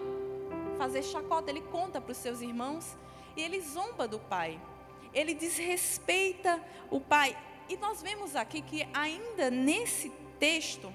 [0.78, 2.96] fazer chacota, ele conta para os seus irmãos
[3.36, 4.60] e ele zomba do pai.
[5.12, 7.36] Ele desrespeita o pai.
[7.68, 10.92] E nós vemos aqui que ainda nesse texto,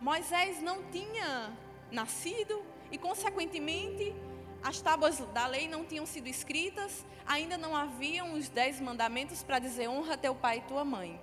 [0.00, 1.56] Moisés não tinha
[1.90, 4.14] nascido e, consequentemente,
[4.62, 9.58] as tábuas da lei não tinham sido escritas, ainda não haviam os dez mandamentos para
[9.58, 11.20] dizer honra teu pai e tua mãe.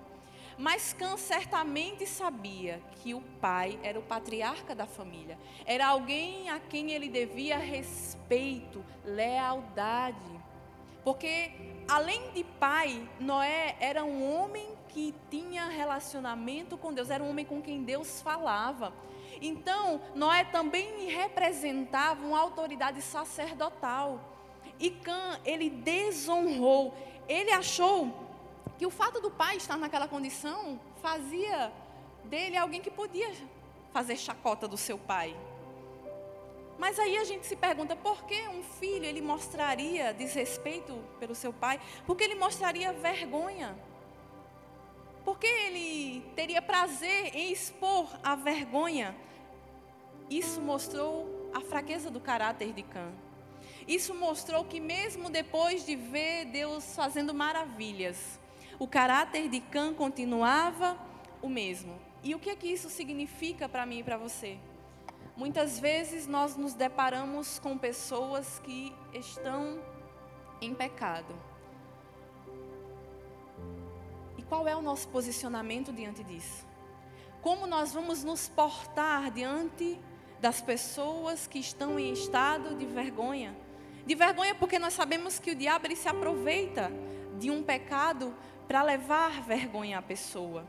[0.58, 6.58] Mas Cã certamente sabia que o pai era o patriarca da família, era alguém a
[6.58, 10.40] quem ele devia respeito, lealdade.
[11.04, 11.52] Porque,
[11.86, 17.44] além de pai, Noé era um homem que tinha relacionamento com Deus, era um homem
[17.44, 18.92] com quem Deus falava.
[19.40, 24.18] Então, Noé também representava uma autoridade sacerdotal.
[24.80, 26.94] E Cã, ele desonrou.
[27.28, 28.25] Ele achou
[28.78, 31.72] que o fato do pai estar naquela condição fazia
[32.24, 33.32] dele alguém que podia
[33.92, 35.36] fazer chacota do seu pai.
[36.78, 41.52] Mas aí a gente se pergunta por que um filho ele mostraria desrespeito pelo seu
[41.52, 41.80] pai?
[42.06, 43.74] Porque ele mostraria vergonha.
[45.24, 49.16] Porque ele teria prazer em expor a vergonha
[50.28, 53.12] isso mostrou a fraqueza do caráter de Cã.
[53.86, 58.40] Isso mostrou que, mesmo depois de ver Deus fazendo maravilhas,
[58.78, 60.98] o caráter de Cã continuava
[61.40, 61.98] o mesmo.
[62.22, 64.58] E o que é que isso significa para mim e para você?
[65.36, 69.80] Muitas vezes nós nos deparamos com pessoas que estão
[70.60, 71.34] em pecado.
[74.36, 76.66] E qual é o nosso posicionamento diante disso?
[77.40, 79.98] Como nós vamos nos portar diante
[80.40, 83.56] das pessoas que estão em estado de vergonha?
[84.04, 86.90] De vergonha porque nós sabemos que o diabo se aproveita
[87.38, 88.34] de um pecado
[88.66, 90.64] para levar vergonha à pessoa.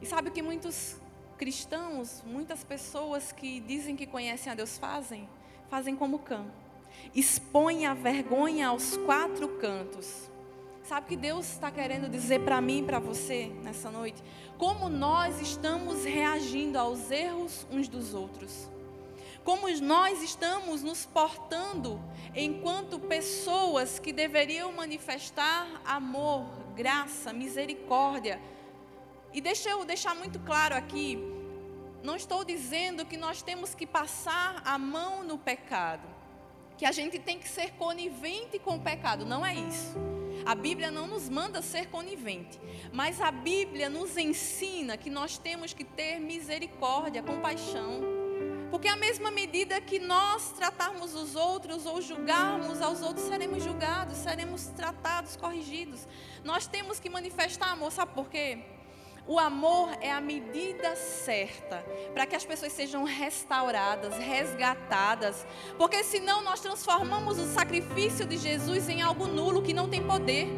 [0.00, 0.96] E sabe o que muitos
[1.38, 5.28] cristãos, muitas pessoas que dizem que conhecem a Deus fazem?
[5.68, 6.44] Fazem como Cã.
[7.14, 10.30] Expõem a vergonha aos quatro cantos.
[10.84, 14.22] Sabe o que Deus está querendo dizer para mim e para você nessa noite?
[14.58, 18.68] Como nós estamos reagindo aos erros uns dos outros
[19.44, 22.00] como nós estamos nos portando
[22.34, 28.40] enquanto pessoas que deveriam manifestar amor, graça, misericórdia.
[29.32, 31.18] E deixa eu deixar muito claro aqui,
[32.02, 36.06] não estou dizendo que nós temos que passar a mão no pecado,
[36.76, 39.96] que a gente tem que ser conivente com o pecado, não é isso.
[40.44, 42.60] A Bíblia não nos manda ser conivente,
[42.92, 48.21] mas a Bíblia nos ensina que nós temos que ter misericórdia, compaixão.
[48.72, 54.16] Porque a mesma medida que nós tratarmos os outros ou julgarmos aos outros, seremos julgados,
[54.16, 56.08] seremos tratados, corrigidos.
[56.42, 58.60] Nós temos que manifestar amor, sabe por quê?
[59.26, 66.40] O amor é a medida certa para que as pessoas sejam restauradas, resgatadas, porque senão
[66.40, 70.48] nós transformamos o sacrifício de Jesus em algo nulo que não tem poder.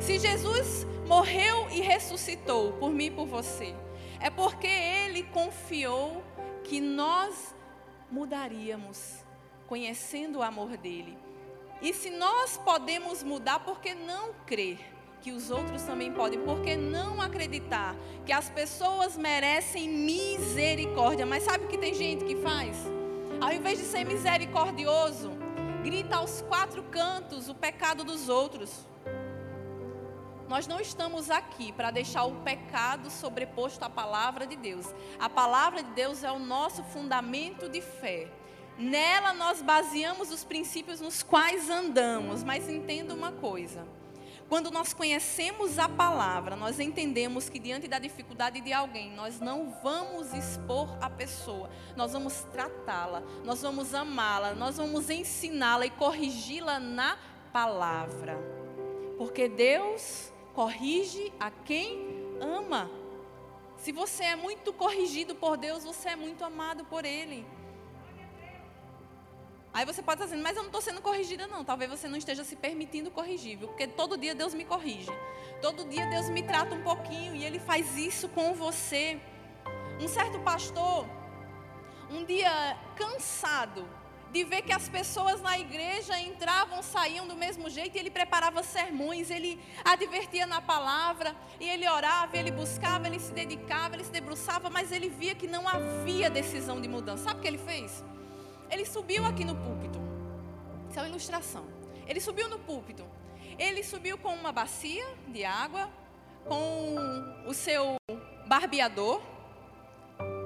[0.00, 3.74] Se Jesus morreu e ressuscitou por mim e por você,
[4.20, 6.22] é porque ele confiou
[6.62, 7.55] que nós
[8.10, 9.24] mudaríamos,
[9.66, 11.18] conhecendo o amor dele.
[11.82, 14.78] E se nós podemos mudar, por que não crer
[15.20, 16.40] que os outros também podem?
[16.40, 21.26] Por que não acreditar que as pessoas merecem misericórdia?
[21.26, 22.76] Mas sabe o que tem gente que faz?
[23.40, 25.30] Ao invés de ser misericordioso,
[25.82, 28.86] grita aos quatro cantos o pecado dos outros.
[30.48, 34.86] Nós não estamos aqui para deixar o pecado sobreposto à palavra de Deus.
[35.18, 38.28] A palavra de Deus é o nosso fundamento de fé.
[38.78, 42.44] Nela nós baseamos os princípios nos quais andamos.
[42.44, 43.84] Mas entenda uma coisa:
[44.48, 49.74] quando nós conhecemos a palavra, nós entendemos que diante da dificuldade de alguém, nós não
[49.82, 56.78] vamos expor a pessoa, nós vamos tratá-la, nós vamos amá-la, nós vamos ensiná-la e corrigi-la
[56.78, 57.18] na
[57.52, 58.38] palavra.
[59.18, 62.90] Porque Deus corrige a quem ama.
[63.76, 67.46] Se você é muito corrigido por Deus, você é muito amado por Ele.
[69.74, 71.62] Aí você pode estar dizendo, mas eu não estou sendo corrigida, não.
[71.62, 73.68] Talvez você não esteja se permitindo corrigir, viu?
[73.68, 75.12] Porque todo dia Deus me corrige.
[75.60, 79.20] Todo dia Deus me trata um pouquinho e Ele faz isso com você.
[80.00, 81.06] Um certo pastor,
[82.10, 83.86] um dia cansado,
[84.36, 88.62] de ver que as pessoas na igreja entravam, saíam do mesmo jeito, e ele preparava
[88.62, 94.10] sermões, ele advertia na palavra, e ele orava, ele buscava, ele se dedicava, ele se
[94.10, 97.24] debruçava, mas ele via que não havia decisão de mudança.
[97.24, 98.04] Sabe o que ele fez?
[98.70, 99.98] Ele subiu aqui no púlpito.
[100.90, 101.64] Isso é uma ilustração.
[102.06, 103.06] Ele subiu no púlpito.
[103.58, 105.88] Ele subiu com uma bacia de água,
[106.44, 106.94] com
[107.46, 107.96] o seu
[108.46, 109.22] barbeador,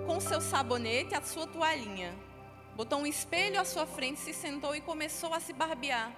[0.06, 2.29] com o seu sabonete, a sua toalhinha
[2.80, 6.10] botou um espelho à sua frente, se sentou e começou a se barbear.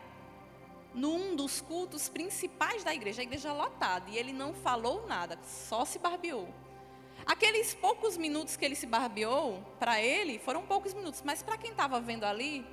[0.94, 5.84] Num dos cultos principais da igreja, a igreja lotada, e ele não falou nada, só
[5.84, 6.48] se barbeou.
[7.26, 11.72] Aqueles poucos minutos que ele se barbeou, para ele, foram poucos minutos, mas para quem
[11.72, 12.64] estava vendo ali,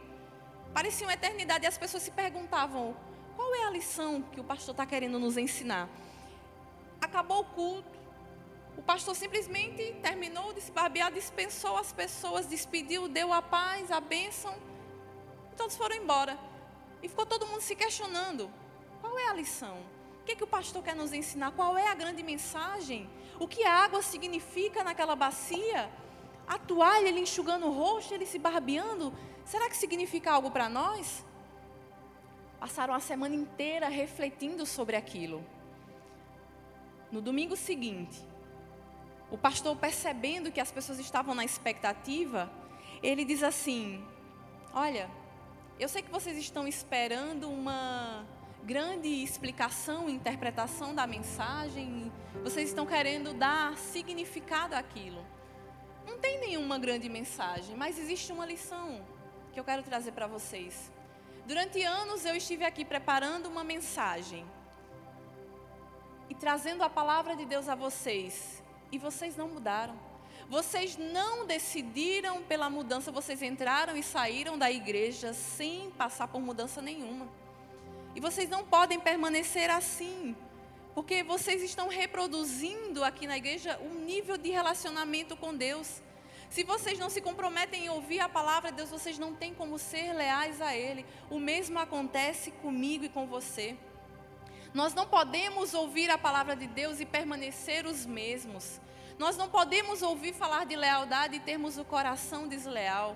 [0.71, 2.95] parecia uma eternidade e as pessoas se perguntavam:
[3.35, 5.89] qual é a lição que o pastor está querendo nos ensinar?
[7.01, 7.98] Acabou o culto,
[8.79, 13.99] o pastor simplesmente terminou de se barbear, dispensou as pessoas, despediu, deu a paz, a
[13.99, 14.55] bênção.
[15.51, 16.39] E todos foram embora.
[17.03, 18.49] E ficou todo mundo se questionando:
[19.01, 19.75] qual é a lição?
[20.21, 21.51] O que, é que o pastor quer nos ensinar?
[21.51, 23.09] Qual é a grande mensagem?
[23.37, 25.91] O que a água significa naquela bacia?
[26.47, 29.13] A toalha, ele enxugando o rosto, ele se barbeando,
[29.43, 31.25] será que significa algo para nós?
[32.61, 35.43] Passaram a semana inteira refletindo sobre aquilo.
[37.11, 38.29] No domingo seguinte,
[39.31, 42.51] o pastor, percebendo que as pessoas estavam na expectativa,
[43.01, 44.03] ele diz assim:
[44.73, 45.09] Olha,
[45.79, 48.25] eu sei que vocês estão esperando uma
[48.63, 52.11] grande explicação, interpretação da mensagem,
[52.43, 55.25] vocês estão querendo dar significado àquilo.
[56.05, 59.05] Não tem nenhuma grande mensagem, mas existe uma lição
[59.53, 60.91] que eu quero trazer para vocês.
[61.45, 64.45] Durante anos eu estive aqui preparando uma mensagem
[66.29, 69.95] e trazendo a palavra de Deus a vocês, e vocês não mudaram.
[70.49, 76.81] Vocês não decidiram pela mudança, vocês entraram e saíram da igreja sem passar por mudança
[76.81, 77.27] nenhuma.
[78.15, 80.35] E vocês não podem permanecer assim,
[80.95, 86.01] porque vocês estão reproduzindo aqui na igreja um nível de relacionamento com Deus.
[86.49, 89.77] Se vocês não se comprometem em ouvir a palavra de Deus, vocês não têm como
[89.77, 91.05] ser leais a Ele.
[91.29, 93.77] O mesmo acontece comigo e com você.
[94.73, 98.79] Nós não podemos ouvir a palavra de Deus e permanecer os mesmos.
[99.17, 103.15] Nós não podemos ouvir falar de lealdade e termos o coração desleal.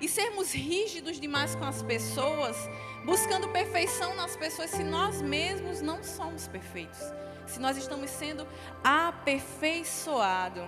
[0.00, 2.56] E sermos rígidos demais com as pessoas,
[3.04, 7.00] buscando perfeição nas pessoas, se nós mesmos não somos perfeitos.
[7.46, 8.46] Se nós estamos sendo
[8.82, 10.64] aperfeiçoados.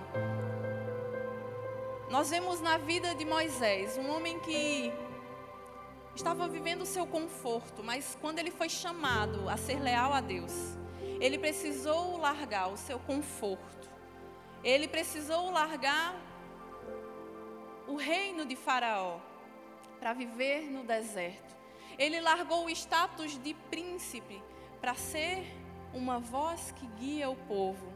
[2.09, 4.93] Nós vemos na vida de Moisés um homem que
[6.15, 10.53] estava vivendo o seu conforto, mas quando ele foi chamado a ser leal a Deus,
[11.19, 13.83] ele precisou largar o seu conforto
[14.63, 16.15] ele precisou largar
[17.85, 19.19] o reino de Faraó
[19.99, 21.53] para viver no deserto.
[21.97, 24.41] Ele largou o status de príncipe
[24.79, 25.45] para ser
[25.93, 27.93] uma voz que guia o povo.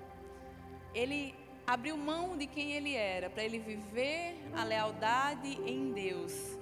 [0.93, 1.33] Ele
[1.65, 6.56] abriu mão de quem ele era para ele viver a lealdade em Deus.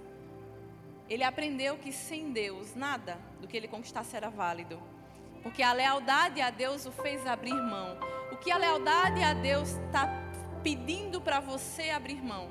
[1.10, 4.82] Ele aprendeu que sem Deus nada do que ele conquistasse era válido.
[5.44, 7.98] Porque a lealdade a Deus o fez abrir mão.
[8.32, 10.10] O que a lealdade a Deus está
[10.64, 12.50] pedindo para você abrir mão?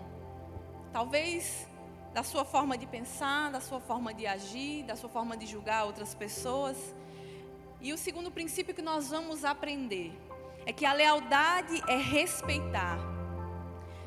[0.92, 1.68] Talvez
[2.12, 5.84] da sua forma de pensar, da sua forma de agir, da sua forma de julgar
[5.84, 6.94] outras pessoas.
[7.80, 10.16] E o segundo princípio que nós vamos aprender
[10.64, 12.98] é que a lealdade é respeitar.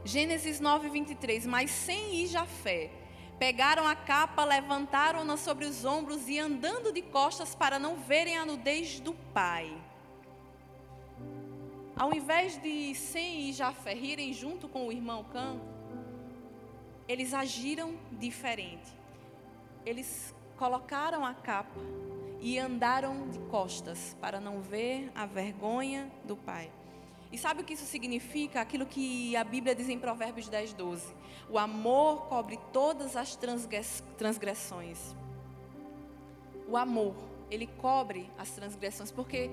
[0.06, 1.46] Gênesis 9, 23.
[1.46, 2.90] Mas sem ir já fé
[3.39, 8.45] Pegaram a capa, levantaram-na sobre os ombros e andando de costas para não verem a
[8.45, 9.71] nudez do pai.
[11.95, 15.60] Ao invés de Sem e Jafé rirem junto com o irmão Cã,
[17.08, 18.91] eles agiram diferente.
[19.86, 21.80] Eles colocaram a capa
[22.39, 26.71] e andaram de costas para não ver a vergonha do pai.
[27.32, 28.62] E sabe o que isso significa?
[28.62, 31.06] Aquilo que a Bíblia diz em Provérbios 10, 12.
[31.50, 33.38] O amor cobre todas as
[34.18, 35.16] transgressões.
[36.68, 37.16] O amor,
[37.50, 39.50] ele cobre as transgressões, porque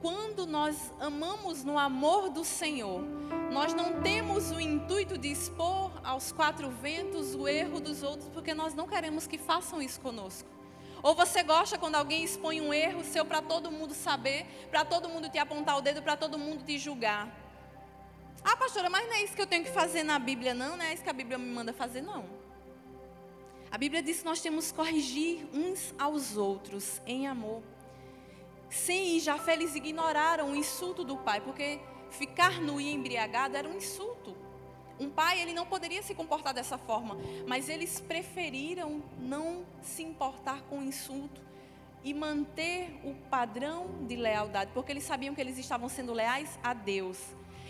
[0.00, 3.02] quando nós amamos no amor do Senhor,
[3.50, 8.52] nós não temos o intuito de expor aos quatro ventos o erro dos outros, porque
[8.52, 10.53] nós não queremos que façam isso conosco.
[11.04, 15.06] Ou você gosta quando alguém expõe um erro seu para todo mundo saber, para todo
[15.06, 17.28] mundo te apontar o dedo, para todo mundo te julgar.
[18.42, 20.78] Ah, pastora, mas não é isso que eu tenho que fazer na Bíblia, não?
[20.78, 22.24] Não é isso que a Bíblia me manda fazer, não.
[23.70, 27.62] A Bíblia diz que nós temos que corrigir uns aos outros em amor.
[28.70, 33.68] Sim, e Jafé eles ignoraram o insulto do pai, porque ficar nu e embriagado era
[33.68, 34.23] um insulto.
[34.98, 40.62] Um pai, ele não poderia se comportar dessa forma, mas eles preferiram não se importar
[40.62, 41.40] com o insulto
[42.04, 46.74] e manter o padrão de lealdade, porque eles sabiam que eles estavam sendo leais a
[46.74, 47.18] Deus.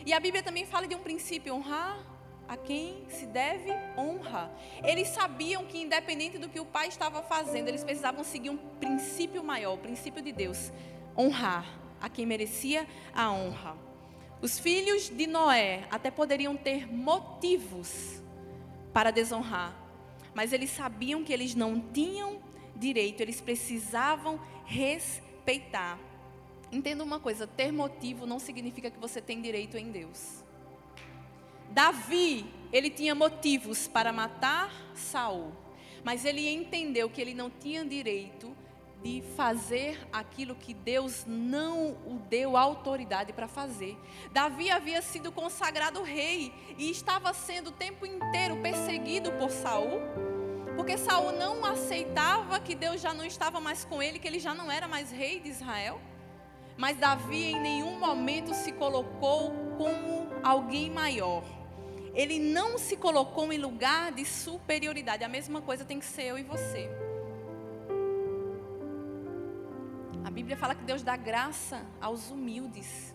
[0.05, 1.99] E a Bíblia também fala de um princípio: honrar
[2.47, 4.51] a quem se deve honra.
[4.83, 9.43] Eles sabiam que, independente do que o pai estava fazendo, eles precisavam seguir um princípio
[9.43, 10.71] maior, o princípio de Deus:
[11.17, 11.67] honrar
[12.03, 13.94] a quem merecia a honra.
[14.45, 18.21] Os filhos de Noé até poderiam ter motivos
[18.93, 19.75] para desonrar,
[20.35, 22.43] mas eles sabiam que eles não tinham
[22.77, 25.99] direito, eles precisavam respeitar.
[26.71, 30.45] Entenda uma coisa: ter motivo não significa que você tem direito em Deus.
[31.71, 35.53] Davi, ele tinha motivos para matar Saul,
[36.05, 38.55] mas ele entendeu que ele não tinha direito
[39.05, 43.99] de fazer aquilo que Deus não o deu autoridade para fazer.
[44.33, 50.01] Davi havia sido consagrado rei e estava sendo o tempo inteiro perseguido por Saul,
[50.75, 54.55] porque Saul não aceitava que Deus já não estava mais com ele, que ele já
[54.55, 56.01] não era mais rei de Israel.
[56.75, 61.45] Mas Davi em nenhum momento se colocou como alguém maior.
[62.15, 65.23] Ele não se colocou em lugar de superioridade.
[65.23, 67.04] A mesma coisa tem que ser eu e você.
[70.25, 73.15] A Bíblia fala que Deus dá graça aos humildes.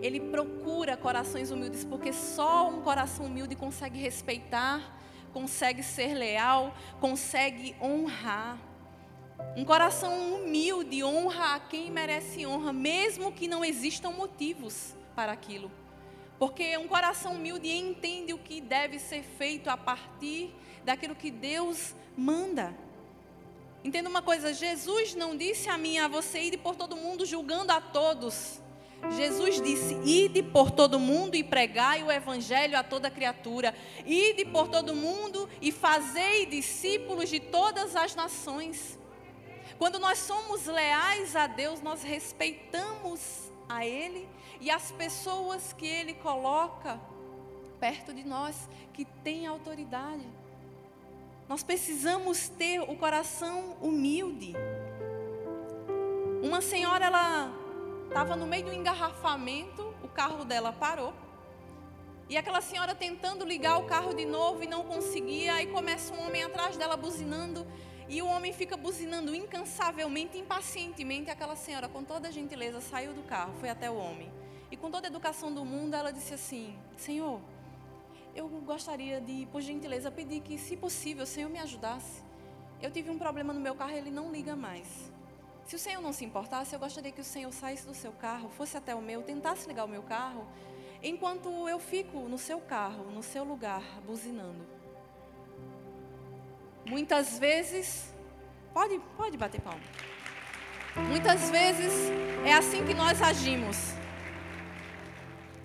[0.00, 4.80] Ele procura corações humildes, porque só um coração humilde consegue respeitar,
[5.30, 8.58] consegue ser leal, consegue honrar.
[9.54, 15.70] Um coração humilde honra a quem merece honra, mesmo que não existam motivos para aquilo.
[16.38, 21.94] Porque um coração humilde entende o que deve ser feito a partir daquilo que Deus
[22.16, 22.83] manda.
[23.84, 27.70] Entenda uma coisa: Jesus não disse a mim, a você, ir por todo mundo julgando
[27.70, 28.60] a todos.
[29.14, 33.74] Jesus disse: Ide por todo mundo e pregai o evangelho a toda criatura.
[34.06, 38.98] Ide por todo mundo e fazei discípulos de todas as nações.
[39.76, 44.26] Quando nós somos leais a Deus, nós respeitamos a Ele
[44.60, 46.98] e as pessoas que Ele coloca
[47.78, 50.24] perto de nós, que têm autoridade.
[51.48, 54.54] Nós precisamos ter o coração humilde.
[56.42, 57.52] Uma senhora, ela
[58.08, 61.12] estava no meio do engarrafamento, o carro dela parou.
[62.28, 66.26] E aquela senhora tentando ligar o carro de novo e não conseguia, aí começa um
[66.26, 67.66] homem atrás dela buzinando,
[68.08, 71.30] e o homem fica buzinando incansavelmente, impacientemente.
[71.30, 74.32] Aquela senhora, com toda a gentileza, saiu do carro, foi até o homem.
[74.70, 77.40] E com toda a educação do mundo, ela disse assim: Senhor,
[78.34, 82.22] eu gostaria de, por gentileza, pedir que, se possível, o Senhor me ajudasse.
[82.82, 85.12] Eu tive um problema no meu carro e ele não liga mais.
[85.64, 88.50] Se o Senhor não se importasse, eu gostaria que o Senhor saísse do seu carro,
[88.50, 90.46] fosse até o meu, tentasse ligar o meu carro,
[91.02, 94.66] enquanto eu fico no seu carro, no seu lugar, buzinando.
[96.84, 98.12] Muitas vezes,
[98.74, 99.80] pode, pode bater palma.
[101.08, 101.92] Muitas vezes
[102.44, 103.94] é assim que nós agimos.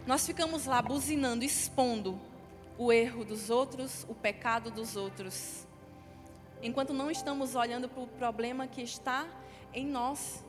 [0.08, 2.29] Nós ficamos lá buzinando, expondo
[2.80, 5.68] o erro dos outros, o pecado dos outros,
[6.64, 9.28] enquanto não estamos olhando para o problema que está
[9.74, 10.46] em nós.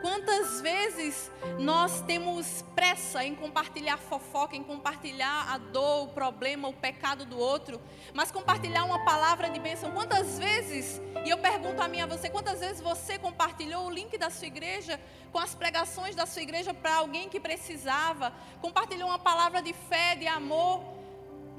[0.00, 6.72] Quantas vezes nós temos pressa em compartilhar fofoca, em compartilhar a dor, o problema, o
[6.72, 7.78] pecado do outro,
[8.14, 9.90] mas compartilhar uma palavra de bênção.
[9.90, 14.16] Quantas vezes, e eu pergunto a mim a você, quantas vezes você compartilhou o link
[14.16, 14.98] da sua igreja
[15.30, 18.32] com as pregações da sua igreja para alguém que precisava,
[18.62, 20.99] compartilhou uma palavra de fé, de amor.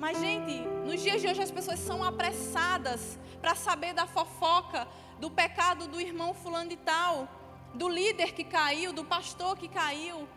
[0.02, 4.88] Mas, gente, nos dias de hoje as pessoas são apressadas para saber da fofoca,
[5.20, 7.28] do pecado do irmão fulano de tal,
[7.76, 10.28] do líder que caiu, do pastor que caiu.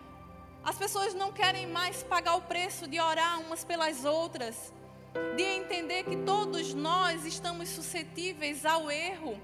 [0.62, 4.70] As pessoas não querem mais pagar o preço de orar umas pelas outras,
[5.34, 9.40] de entender que todos nós estamos suscetíveis ao erro.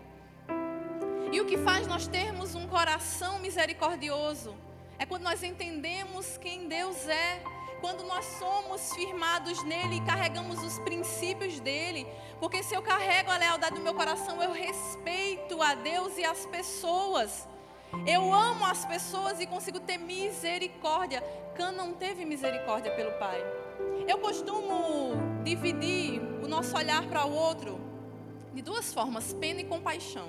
[1.33, 4.55] E o que faz nós termos um coração misericordioso
[4.99, 7.43] é quando nós entendemos quem Deus é
[7.81, 12.07] quando nós somos firmados nele e carregamos os princípios dele.
[12.39, 16.47] Porque se eu carrego a lealdade no meu coração, eu respeito a Deus e as
[16.47, 17.49] pessoas.
[18.07, 21.22] Eu amo as pessoas e consigo ter misericórdia.
[21.55, 23.43] Cã não teve misericórdia pelo Pai.
[24.07, 27.81] Eu costumo dividir o nosso olhar para o outro
[28.53, 30.28] de duas formas: pena e compaixão.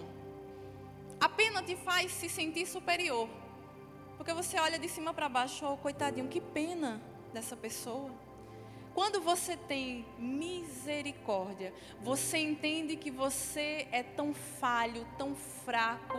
[1.19, 3.29] A pena te faz se sentir superior.
[4.17, 7.01] Porque você olha de cima para baixo, oh, coitadinho, que pena
[7.33, 8.11] dessa pessoa.
[8.93, 16.17] Quando você tem misericórdia, você entende que você é tão falho, tão fraco,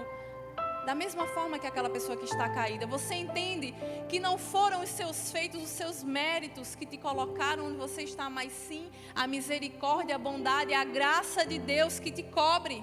[0.87, 2.87] da mesma forma que aquela pessoa que está caída.
[2.87, 3.75] Você entende
[4.09, 8.29] que não foram os seus feitos, os seus méritos que te colocaram onde você está,
[8.29, 12.83] mas sim a misericórdia, a bondade, a graça de Deus que te cobre.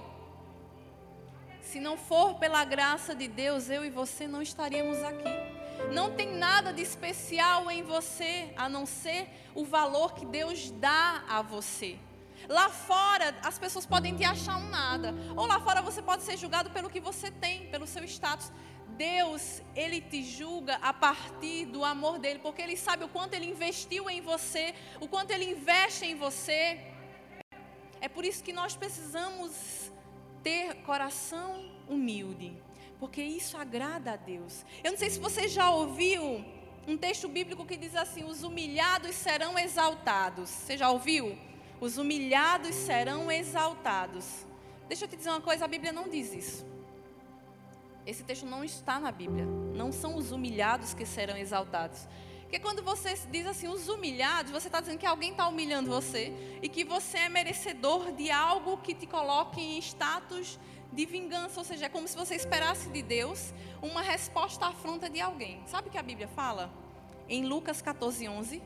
[1.62, 5.30] Se não for pela graça de Deus, eu e você não estaríamos aqui.
[5.92, 11.24] Não tem nada de especial em você, a não ser o valor que Deus dá
[11.28, 11.98] a você.
[12.48, 15.14] Lá fora, as pessoas podem te achar um nada.
[15.36, 18.52] Ou lá fora você pode ser julgado pelo que você tem, pelo seu status.
[18.90, 23.50] Deus, Ele te julga a partir do amor dEle, porque Ele sabe o quanto Ele
[23.50, 26.80] investiu em você, o quanto Ele investe em você.
[28.02, 29.92] É por isso que nós precisamos
[30.44, 32.69] ter coração humilde
[33.00, 34.66] porque isso agrada a Deus.
[34.84, 36.44] Eu não sei se você já ouviu
[36.88, 40.50] um texto bíblico que diz assim: os humilhados serão exaltados.
[40.50, 41.38] Você já ouviu?
[41.80, 44.46] Os humilhados serão exaltados.
[44.88, 46.66] Deixa eu te dizer uma coisa: a Bíblia não diz isso.
[48.06, 49.46] Esse texto não está na Bíblia.
[49.46, 52.08] Não são os humilhados que serão exaltados.
[52.42, 56.34] Porque quando você diz assim, os humilhados, você está dizendo que alguém está humilhando você
[56.64, 60.58] e que você é merecedor de algo que te coloque em status
[60.92, 65.10] de vingança, ou seja, é como se você esperasse de Deus uma resposta à afronta
[65.10, 65.62] de alguém.
[65.66, 66.72] Sabe o que a Bíblia fala?
[67.28, 68.62] Em Lucas 14, 11: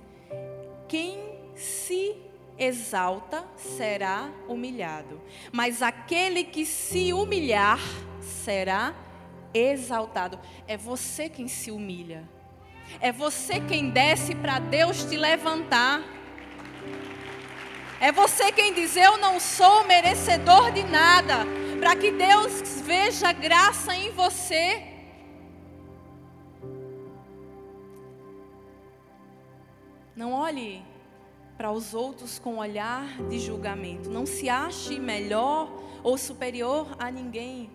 [0.87, 1.19] Quem
[1.55, 2.15] se
[2.57, 5.21] exalta será humilhado,
[5.51, 7.79] mas aquele que se humilhar
[8.21, 8.95] será
[9.53, 10.39] exaltado.
[10.67, 12.27] É você quem se humilha,
[12.99, 16.01] é você quem desce para Deus te levantar.
[17.99, 21.45] É você quem diz: Eu não sou merecedor de nada,
[21.83, 24.85] para que Deus veja graça em você.
[30.15, 30.81] Não olhe
[31.57, 34.09] para os outros com olhar de julgamento.
[34.09, 35.69] Não se ache melhor
[36.01, 37.69] ou superior a ninguém.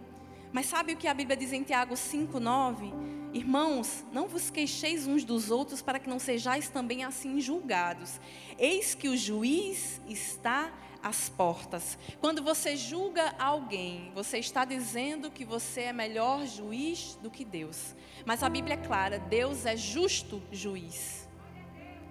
[0.53, 2.91] Mas sabe o que a Bíblia diz em Tiago 5:9?
[3.35, 8.19] Irmãos, não vos queixeis uns dos outros para que não sejais também assim julgados.
[8.59, 10.73] Eis que o juiz está
[11.03, 11.99] às portas.
[12.21, 17.95] Quando você julga alguém, você está dizendo que você é melhor juiz do que Deus.
[18.25, 21.29] Mas a Bíblia é clara: Deus é justo juiz.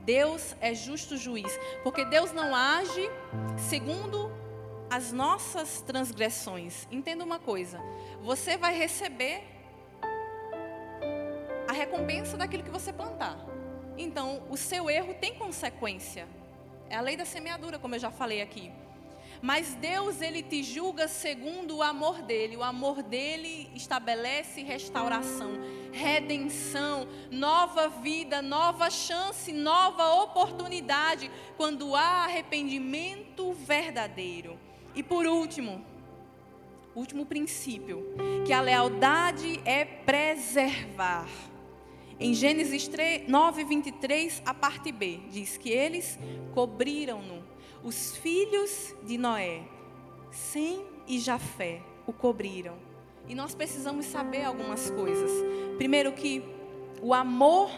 [0.03, 1.51] Deus é justo juiz,
[1.83, 3.09] porque Deus não age
[3.57, 4.31] segundo
[4.89, 6.87] as nossas transgressões.
[6.89, 7.79] Entenda uma coisa:
[8.21, 9.43] você vai receber
[11.67, 13.37] a recompensa daquilo que você plantar.
[13.97, 16.27] Então, o seu erro tem consequência.
[16.89, 18.71] É a lei da semeadura, como eu já falei aqui.
[19.41, 22.57] Mas Deus, ele te julga segundo o amor dele.
[22.57, 25.51] O amor dele estabelece restauração,
[25.91, 34.57] redenção, nova vida, nova chance, nova oportunidade quando há arrependimento verdadeiro.
[34.95, 35.85] E por último,
[36.95, 38.15] último princípio,
[38.45, 41.27] que a lealdade é preservar.
[42.19, 46.17] Em Gênesis 3, 9, 23, a parte B, diz que eles
[46.53, 47.43] cobriram-no
[47.83, 49.61] os filhos de Noé,
[50.31, 52.75] Sem e Jafé, o cobriram.
[53.27, 55.29] E nós precisamos saber algumas coisas.
[55.77, 56.43] Primeiro que
[57.01, 57.69] o amor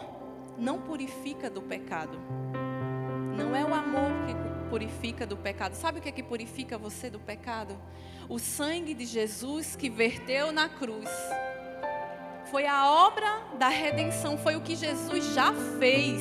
[0.56, 2.18] não purifica do pecado.
[3.36, 5.74] Não é o amor que purifica do pecado.
[5.74, 7.76] Sabe o que é que purifica você do pecado?
[8.28, 11.10] O sangue de Jesus que verteu na cruz.
[12.50, 16.20] Foi a obra da redenção, foi o que Jesus já fez.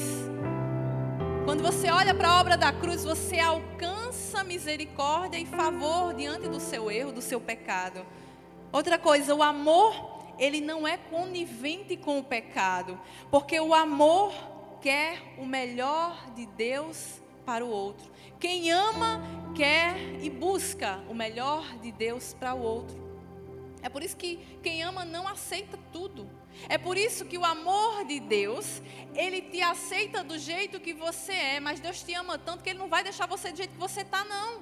[1.43, 6.59] Quando você olha para a obra da cruz, você alcança misericórdia e favor diante do
[6.59, 8.05] seu erro, do seu pecado.
[8.71, 12.99] Outra coisa, o amor, ele não é conivente com o pecado,
[13.31, 14.31] porque o amor
[14.81, 18.07] quer o melhor de Deus para o outro.
[18.39, 19.19] Quem ama,
[19.55, 23.08] quer e busca o melhor de Deus para o outro.
[23.81, 26.29] É por isso que quem ama não aceita tudo.
[26.67, 28.81] É por isso que o amor de Deus,
[29.15, 32.79] ele te aceita do jeito que você é, mas Deus te ama tanto que ele
[32.79, 34.61] não vai deixar você do jeito que você está, não.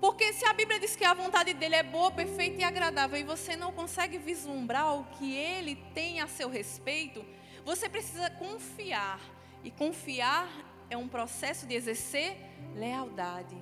[0.00, 3.24] Porque se a Bíblia diz que a vontade dele é boa, perfeita e agradável, e
[3.24, 7.24] você não consegue vislumbrar o que ele tem a seu respeito,
[7.64, 9.20] você precisa confiar.
[9.62, 10.46] E confiar
[10.90, 12.36] é um processo de exercer
[12.74, 13.56] lealdade.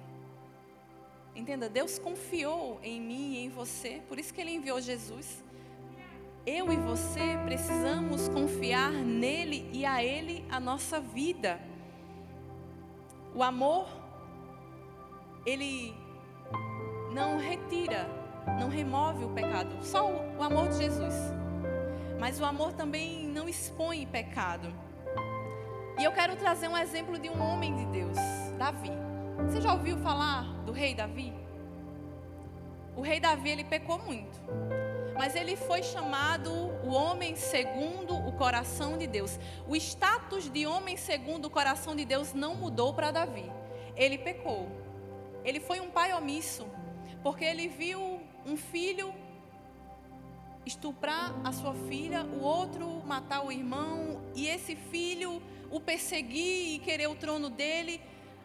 [1.35, 5.43] Entenda, Deus confiou em mim e em você, por isso que ele enviou Jesus
[6.45, 11.61] eu e você precisamos confiar nele e a ele a nossa vida.
[13.33, 13.87] O amor,
[15.47, 15.95] ele
[17.12, 18.09] não retira,
[18.59, 21.14] não remove o pecado, só o, amor de Jesus.
[22.18, 24.66] Mas o amor também não expõe pecado.
[25.97, 28.18] E eu quero trazer um exemplo de um homem de Deus,
[28.59, 29.11] Davi.
[29.47, 31.32] Você já ouviu falar do rei Davi?
[32.97, 34.40] O rei Davi, ele pecou muito
[35.16, 36.51] mas ele foi chamado
[36.84, 39.38] o homem segundo o coração de Deus.
[39.68, 43.51] O status de homem segundo o coração de Deus não mudou para Davi.
[43.97, 44.68] Ele pecou.
[45.45, 46.66] Ele foi um pai omisso,
[47.22, 49.14] porque ele viu um filho
[50.64, 56.78] estuprar a sua filha, o outro matar o irmão, e esse filho o perseguir e
[56.78, 58.01] querer o trono dele.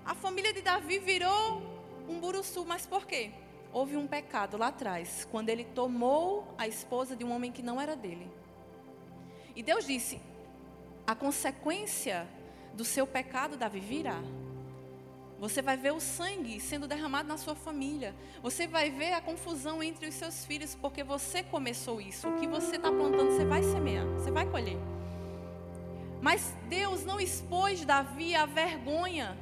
[0.07, 1.61] A família de Davi virou
[2.09, 3.31] um buruçu, mas por quê?
[3.77, 7.79] houve um pecado lá atrás, quando ele tomou a esposa de um homem que não
[7.79, 8.29] era dele.
[9.55, 10.19] E Deus disse:
[11.05, 12.27] a consequência
[12.73, 14.19] do seu pecado, Davi, virá.
[15.39, 18.15] Você vai ver o sangue sendo derramado na sua família.
[18.41, 22.27] Você vai ver a confusão entre os seus filhos, porque você começou isso.
[22.27, 24.79] O que você está plantando, você vai semear, você vai colher.
[26.19, 29.37] Mas Deus não expôs Davi à vergonha.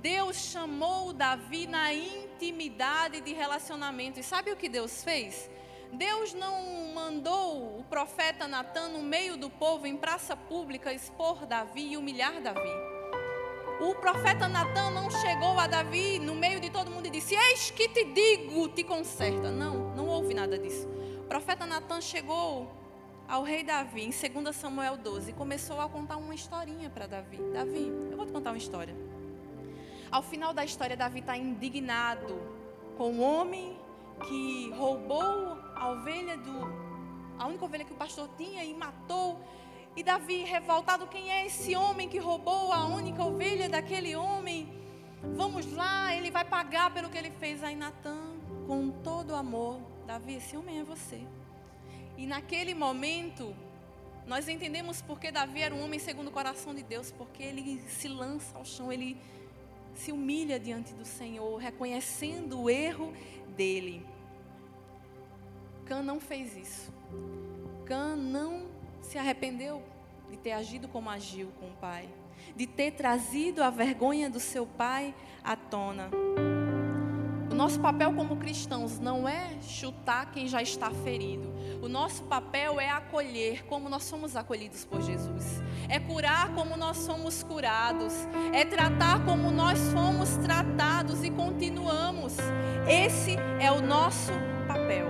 [0.00, 4.20] Deus chamou Davi na intimidade de relacionamento.
[4.20, 5.50] E sabe o que Deus fez?
[5.92, 11.92] Deus não mandou o profeta Natan no meio do povo, em praça pública, expor Davi
[11.92, 12.70] e humilhar Davi.
[13.80, 17.70] O profeta Natan não chegou a Davi no meio de todo mundo e disse: Eis
[17.70, 19.50] que te digo, te conserta.
[19.50, 20.88] Não, não houve nada disso.
[21.20, 22.70] O profeta Natan chegou
[23.26, 27.38] ao rei Davi, em 2 Samuel 12, e começou a contar uma historinha para Davi.
[27.52, 28.94] Davi, eu vou te contar uma história.
[30.10, 32.40] Ao final da história, Davi está indignado
[32.96, 33.76] com o homem
[34.26, 36.58] que roubou a ovelha do.
[37.38, 39.38] a única ovelha que o pastor tinha e matou.
[39.94, 44.72] E Davi, revoltado, quem é esse homem que roubou a única ovelha daquele homem?
[45.34, 47.62] Vamos lá, ele vai pagar pelo que ele fez.
[47.62, 48.36] Aí Natan,
[48.66, 51.20] com todo amor, Davi, esse homem é você.
[52.16, 53.54] E naquele momento,
[54.28, 58.08] Nós entendemos porque Davi era um homem segundo o coração de Deus, porque ele se
[58.08, 59.16] lança ao chão, ele
[59.98, 63.12] se humilha diante do Senhor, reconhecendo o erro
[63.56, 64.06] dele.
[65.84, 66.92] Cã não fez isso.
[67.84, 68.68] Cã não
[69.02, 69.82] se arrependeu
[70.30, 72.08] de ter agido como agiu com o pai,
[72.54, 76.08] de ter trazido a vergonha do seu pai à tona.
[77.58, 81.52] Nosso papel como cristãos não é chutar quem já está ferido.
[81.82, 85.60] O nosso papel é acolher como nós somos acolhidos por Jesus.
[85.88, 88.14] É curar como nós somos curados.
[88.52, 92.36] É tratar como nós fomos tratados e continuamos.
[92.88, 94.30] Esse é o nosso
[94.68, 95.08] papel.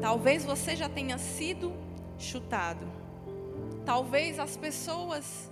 [0.00, 1.72] Talvez você já tenha sido
[2.16, 2.86] chutado.
[3.84, 5.50] Talvez as pessoas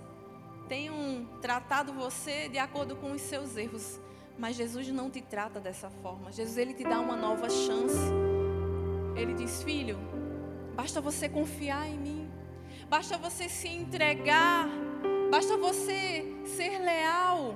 [0.69, 3.99] tenham tratado você de acordo com os seus erros.
[4.37, 6.31] Mas Jesus não te trata dessa forma.
[6.31, 8.11] Jesus ele te dá uma nova chance.
[9.15, 9.97] Ele diz: "Filho,
[10.75, 12.31] basta você confiar em mim.
[12.89, 14.67] Basta você se entregar.
[15.29, 17.55] Basta você ser leal."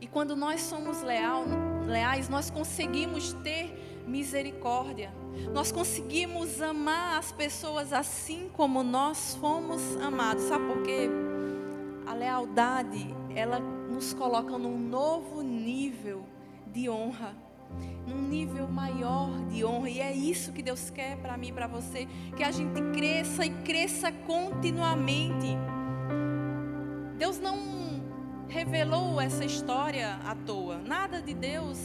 [0.00, 1.44] E quando nós somos leal,
[1.86, 5.10] leais, nós conseguimos ter misericórdia.
[5.52, 10.44] Nós conseguimos amar as pessoas assim como nós fomos amados.
[10.44, 11.08] Sabe por quê?
[12.06, 13.60] A lealdade, ela
[13.96, 16.22] nos coloca num novo nível
[16.66, 17.34] de honra,
[18.06, 21.66] num nível maior de honra, e é isso que Deus quer para mim e para
[21.66, 25.56] você, que a gente cresça e cresça continuamente.
[27.16, 27.56] Deus não
[28.46, 30.76] revelou essa história à toa.
[30.76, 31.80] Nada de Deus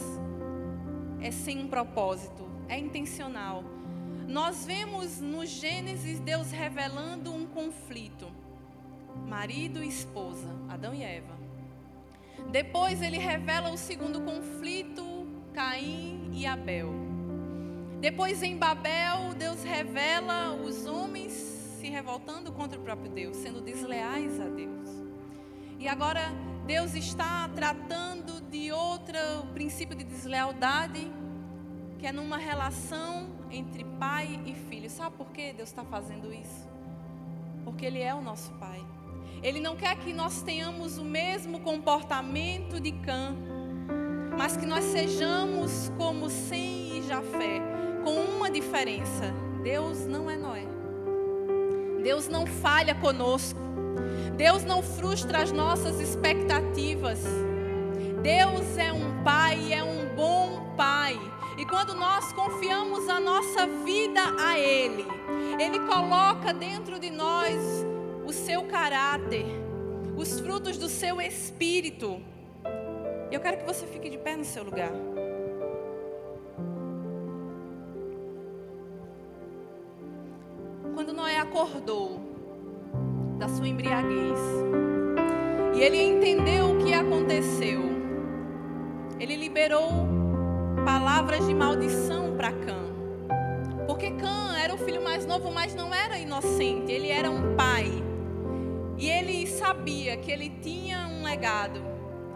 [1.18, 3.64] é sem um propósito, é intencional.
[4.28, 8.26] Nós vemos no Gênesis Deus revelando um conflito.
[9.26, 11.41] Marido e esposa, Adão e Eva.
[12.50, 15.02] Depois ele revela o segundo conflito,
[15.52, 16.90] Caim e Abel.
[18.00, 24.40] Depois em Babel, Deus revela os homens se revoltando contra o próprio Deus, sendo desleais
[24.40, 24.88] a Deus.
[25.78, 26.32] E agora
[26.66, 29.18] Deus está tratando de outro
[29.52, 31.10] princípio de deslealdade,
[31.98, 34.88] que é numa relação entre pai e filho.
[34.88, 36.68] Sabe por que Deus está fazendo isso?
[37.64, 38.84] Porque Ele é o nosso Pai.
[39.42, 43.34] Ele não quer que nós tenhamos o mesmo comportamento de Cã,
[44.38, 47.60] mas que nós sejamos como Sem e Jafé,
[48.04, 50.64] com uma diferença: Deus não é Noé.
[52.04, 53.60] Deus não falha conosco.
[54.36, 57.20] Deus não frustra as nossas expectativas.
[58.22, 61.18] Deus é um pai, é um bom pai.
[61.58, 65.04] E quando nós confiamos a nossa vida a Ele,
[65.58, 67.81] Ele coloca dentro de nós
[68.24, 69.46] o seu caráter,
[70.16, 72.20] os frutos do seu espírito.
[73.30, 74.92] Eu quero que você fique de pé no seu lugar.
[80.94, 82.20] Quando Noé acordou
[83.38, 84.38] da sua embriaguez
[85.74, 87.80] e ele entendeu o que aconteceu,
[89.18, 89.90] ele liberou
[90.84, 92.82] palavras de maldição para Cã.
[93.86, 98.11] Porque Cã era o filho mais novo, mas não era inocente, ele era um pai.
[99.02, 101.82] E ele sabia que ele tinha um legado.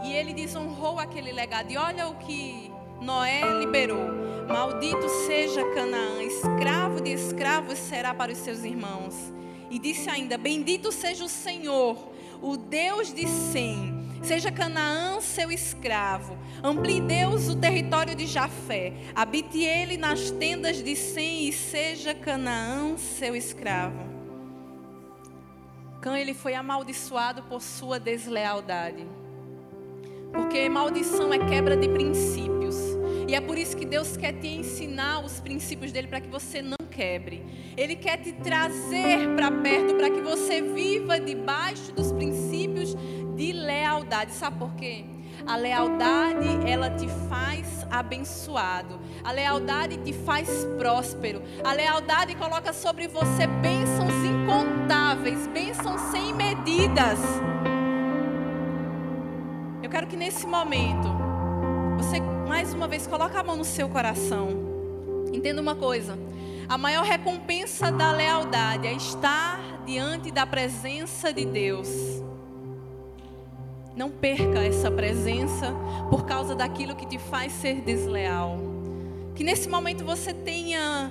[0.02, 1.70] E ele desonrou aquele legado.
[1.70, 4.08] E olha o que Noé liberou:
[4.48, 9.14] Maldito seja Canaã, escravo de escravos será para os seus irmãos.
[9.70, 11.96] E disse ainda: Bendito seja o Senhor,
[12.42, 13.94] o Deus de Sem.
[14.20, 16.36] Seja Canaã seu escravo.
[16.64, 18.92] Amplie Deus o território de Jafé.
[19.14, 24.15] Habite ele nas tendas de Sem e seja Canaã seu escravo.
[26.06, 29.04] Cã ele foi amaldiçoado por sua deslealdade.
[30.32, 32.76] Porque maldição é quebra de princípios.
[33.26, 36.62] E é por isso que Deus quer te ensinar os princípios dele para que você
[36.62, 37.44] não quebre.
[37.76, 42.94] Ele quer te trazer para perto para que você viva debaixo dos princípios
[43.34, 44.30] de lealdade.
[44.30, 45.04] Sabe por quê?
[45.44, 49.00] A lealdade, ela te faz abençoado.
[49.24, 50.48] A lealdade te faz
[50.78, 51.42] próspero.
[51.64, 54.05] A lealdade coloca sobre você bênçãos
[54.46, 57.18] incontáveis, bênçãos sem medidas.
[59.82, 61.08] Eu quero que nesse momento
[61.96, 64.50] você mais uma vez coloque a mão no seu coração.
[65.32, 66.16] Entenda uma coisa:
[66.68, 71.88] a maior recompensa da lealdade é estar diante da presença de Deus.
[73.96, 75.74] Não perca essa presença
[76.08, 78.58] por causa daquilo que te faz ser desleal.
[79.34, 81.10] Que nesse momento você tenha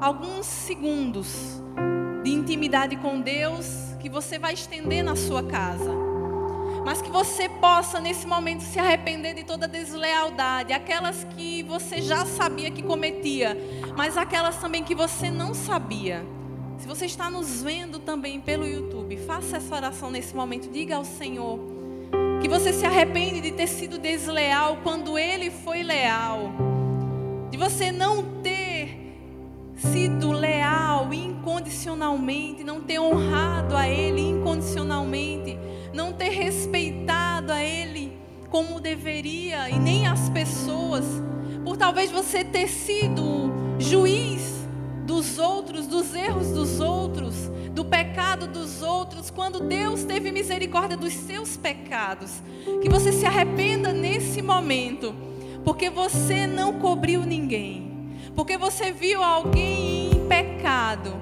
[0.00, 1.60] alguns segundos
[2.24, 3.66] de intimidade com Deus
[4.00, 5.90] que você vai estender na sua casa.
[6.84, 12.24] mas que você possa nesse momento se arrepender de toda deslealdade, aquelas que você já
[12.24, 13.56] sabia que cometia,
[13.94, 16.24] mas aquelas também que você não sabia.
[16.78, 21.04] Se você está nos vendo também pelo YouTube, faça essa oração nesse momento, diga ao
[21.04, 21.60] Senhor
[22.40, 26.50] que você se arrepende de ter sido desleal quando ele foi leal,
[27.50, 28.49] de você não ter
[29.80, 35.58] sido leal incondicionalmente, não ter honrado a ele incondicionalmente
[35.92, 38.18] não ter respeitado a Ele
[38.48, 41.04] como deveria e nem as pessoas,
[41.64, 44.66] por talvez você ter sido juiz
[45.06, 47.34] dos outros, dos erros dos outros,
[47.72, 52.42] do pecado dos outros, quando Deus teve misericórdia dos seus pecados.
[52.82, 55.14] Que você se arrependa nesse momento,
[55.64, 57.89] porque você não cobriu ninguém,
[58.34, 61.12] porque você viu alguém em pecado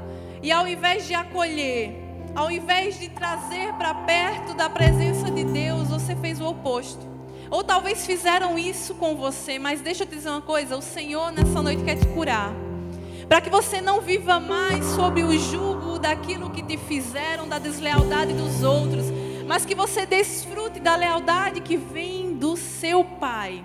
[0.43, 1.95] e ao invés de acolher,
[2.35, 7.07] ao invés de trazer para perto da presença de Deus, você fez o oposto.
[7.51, 11.33] Ou talvez fizeram isso com você, mas deixa eu te dizer uma coisa: o Senhor
[11.33, 12.53] nessa noite quer te curar.
[13.29, 18.33] Para que você não viva mais sob o jugo daquilo que te fizeram, da deslealdade
[18.33, 19.07] dos outros,
[19.47, 23.65] mas que você desfrute da lealdade que vem do seu Pai.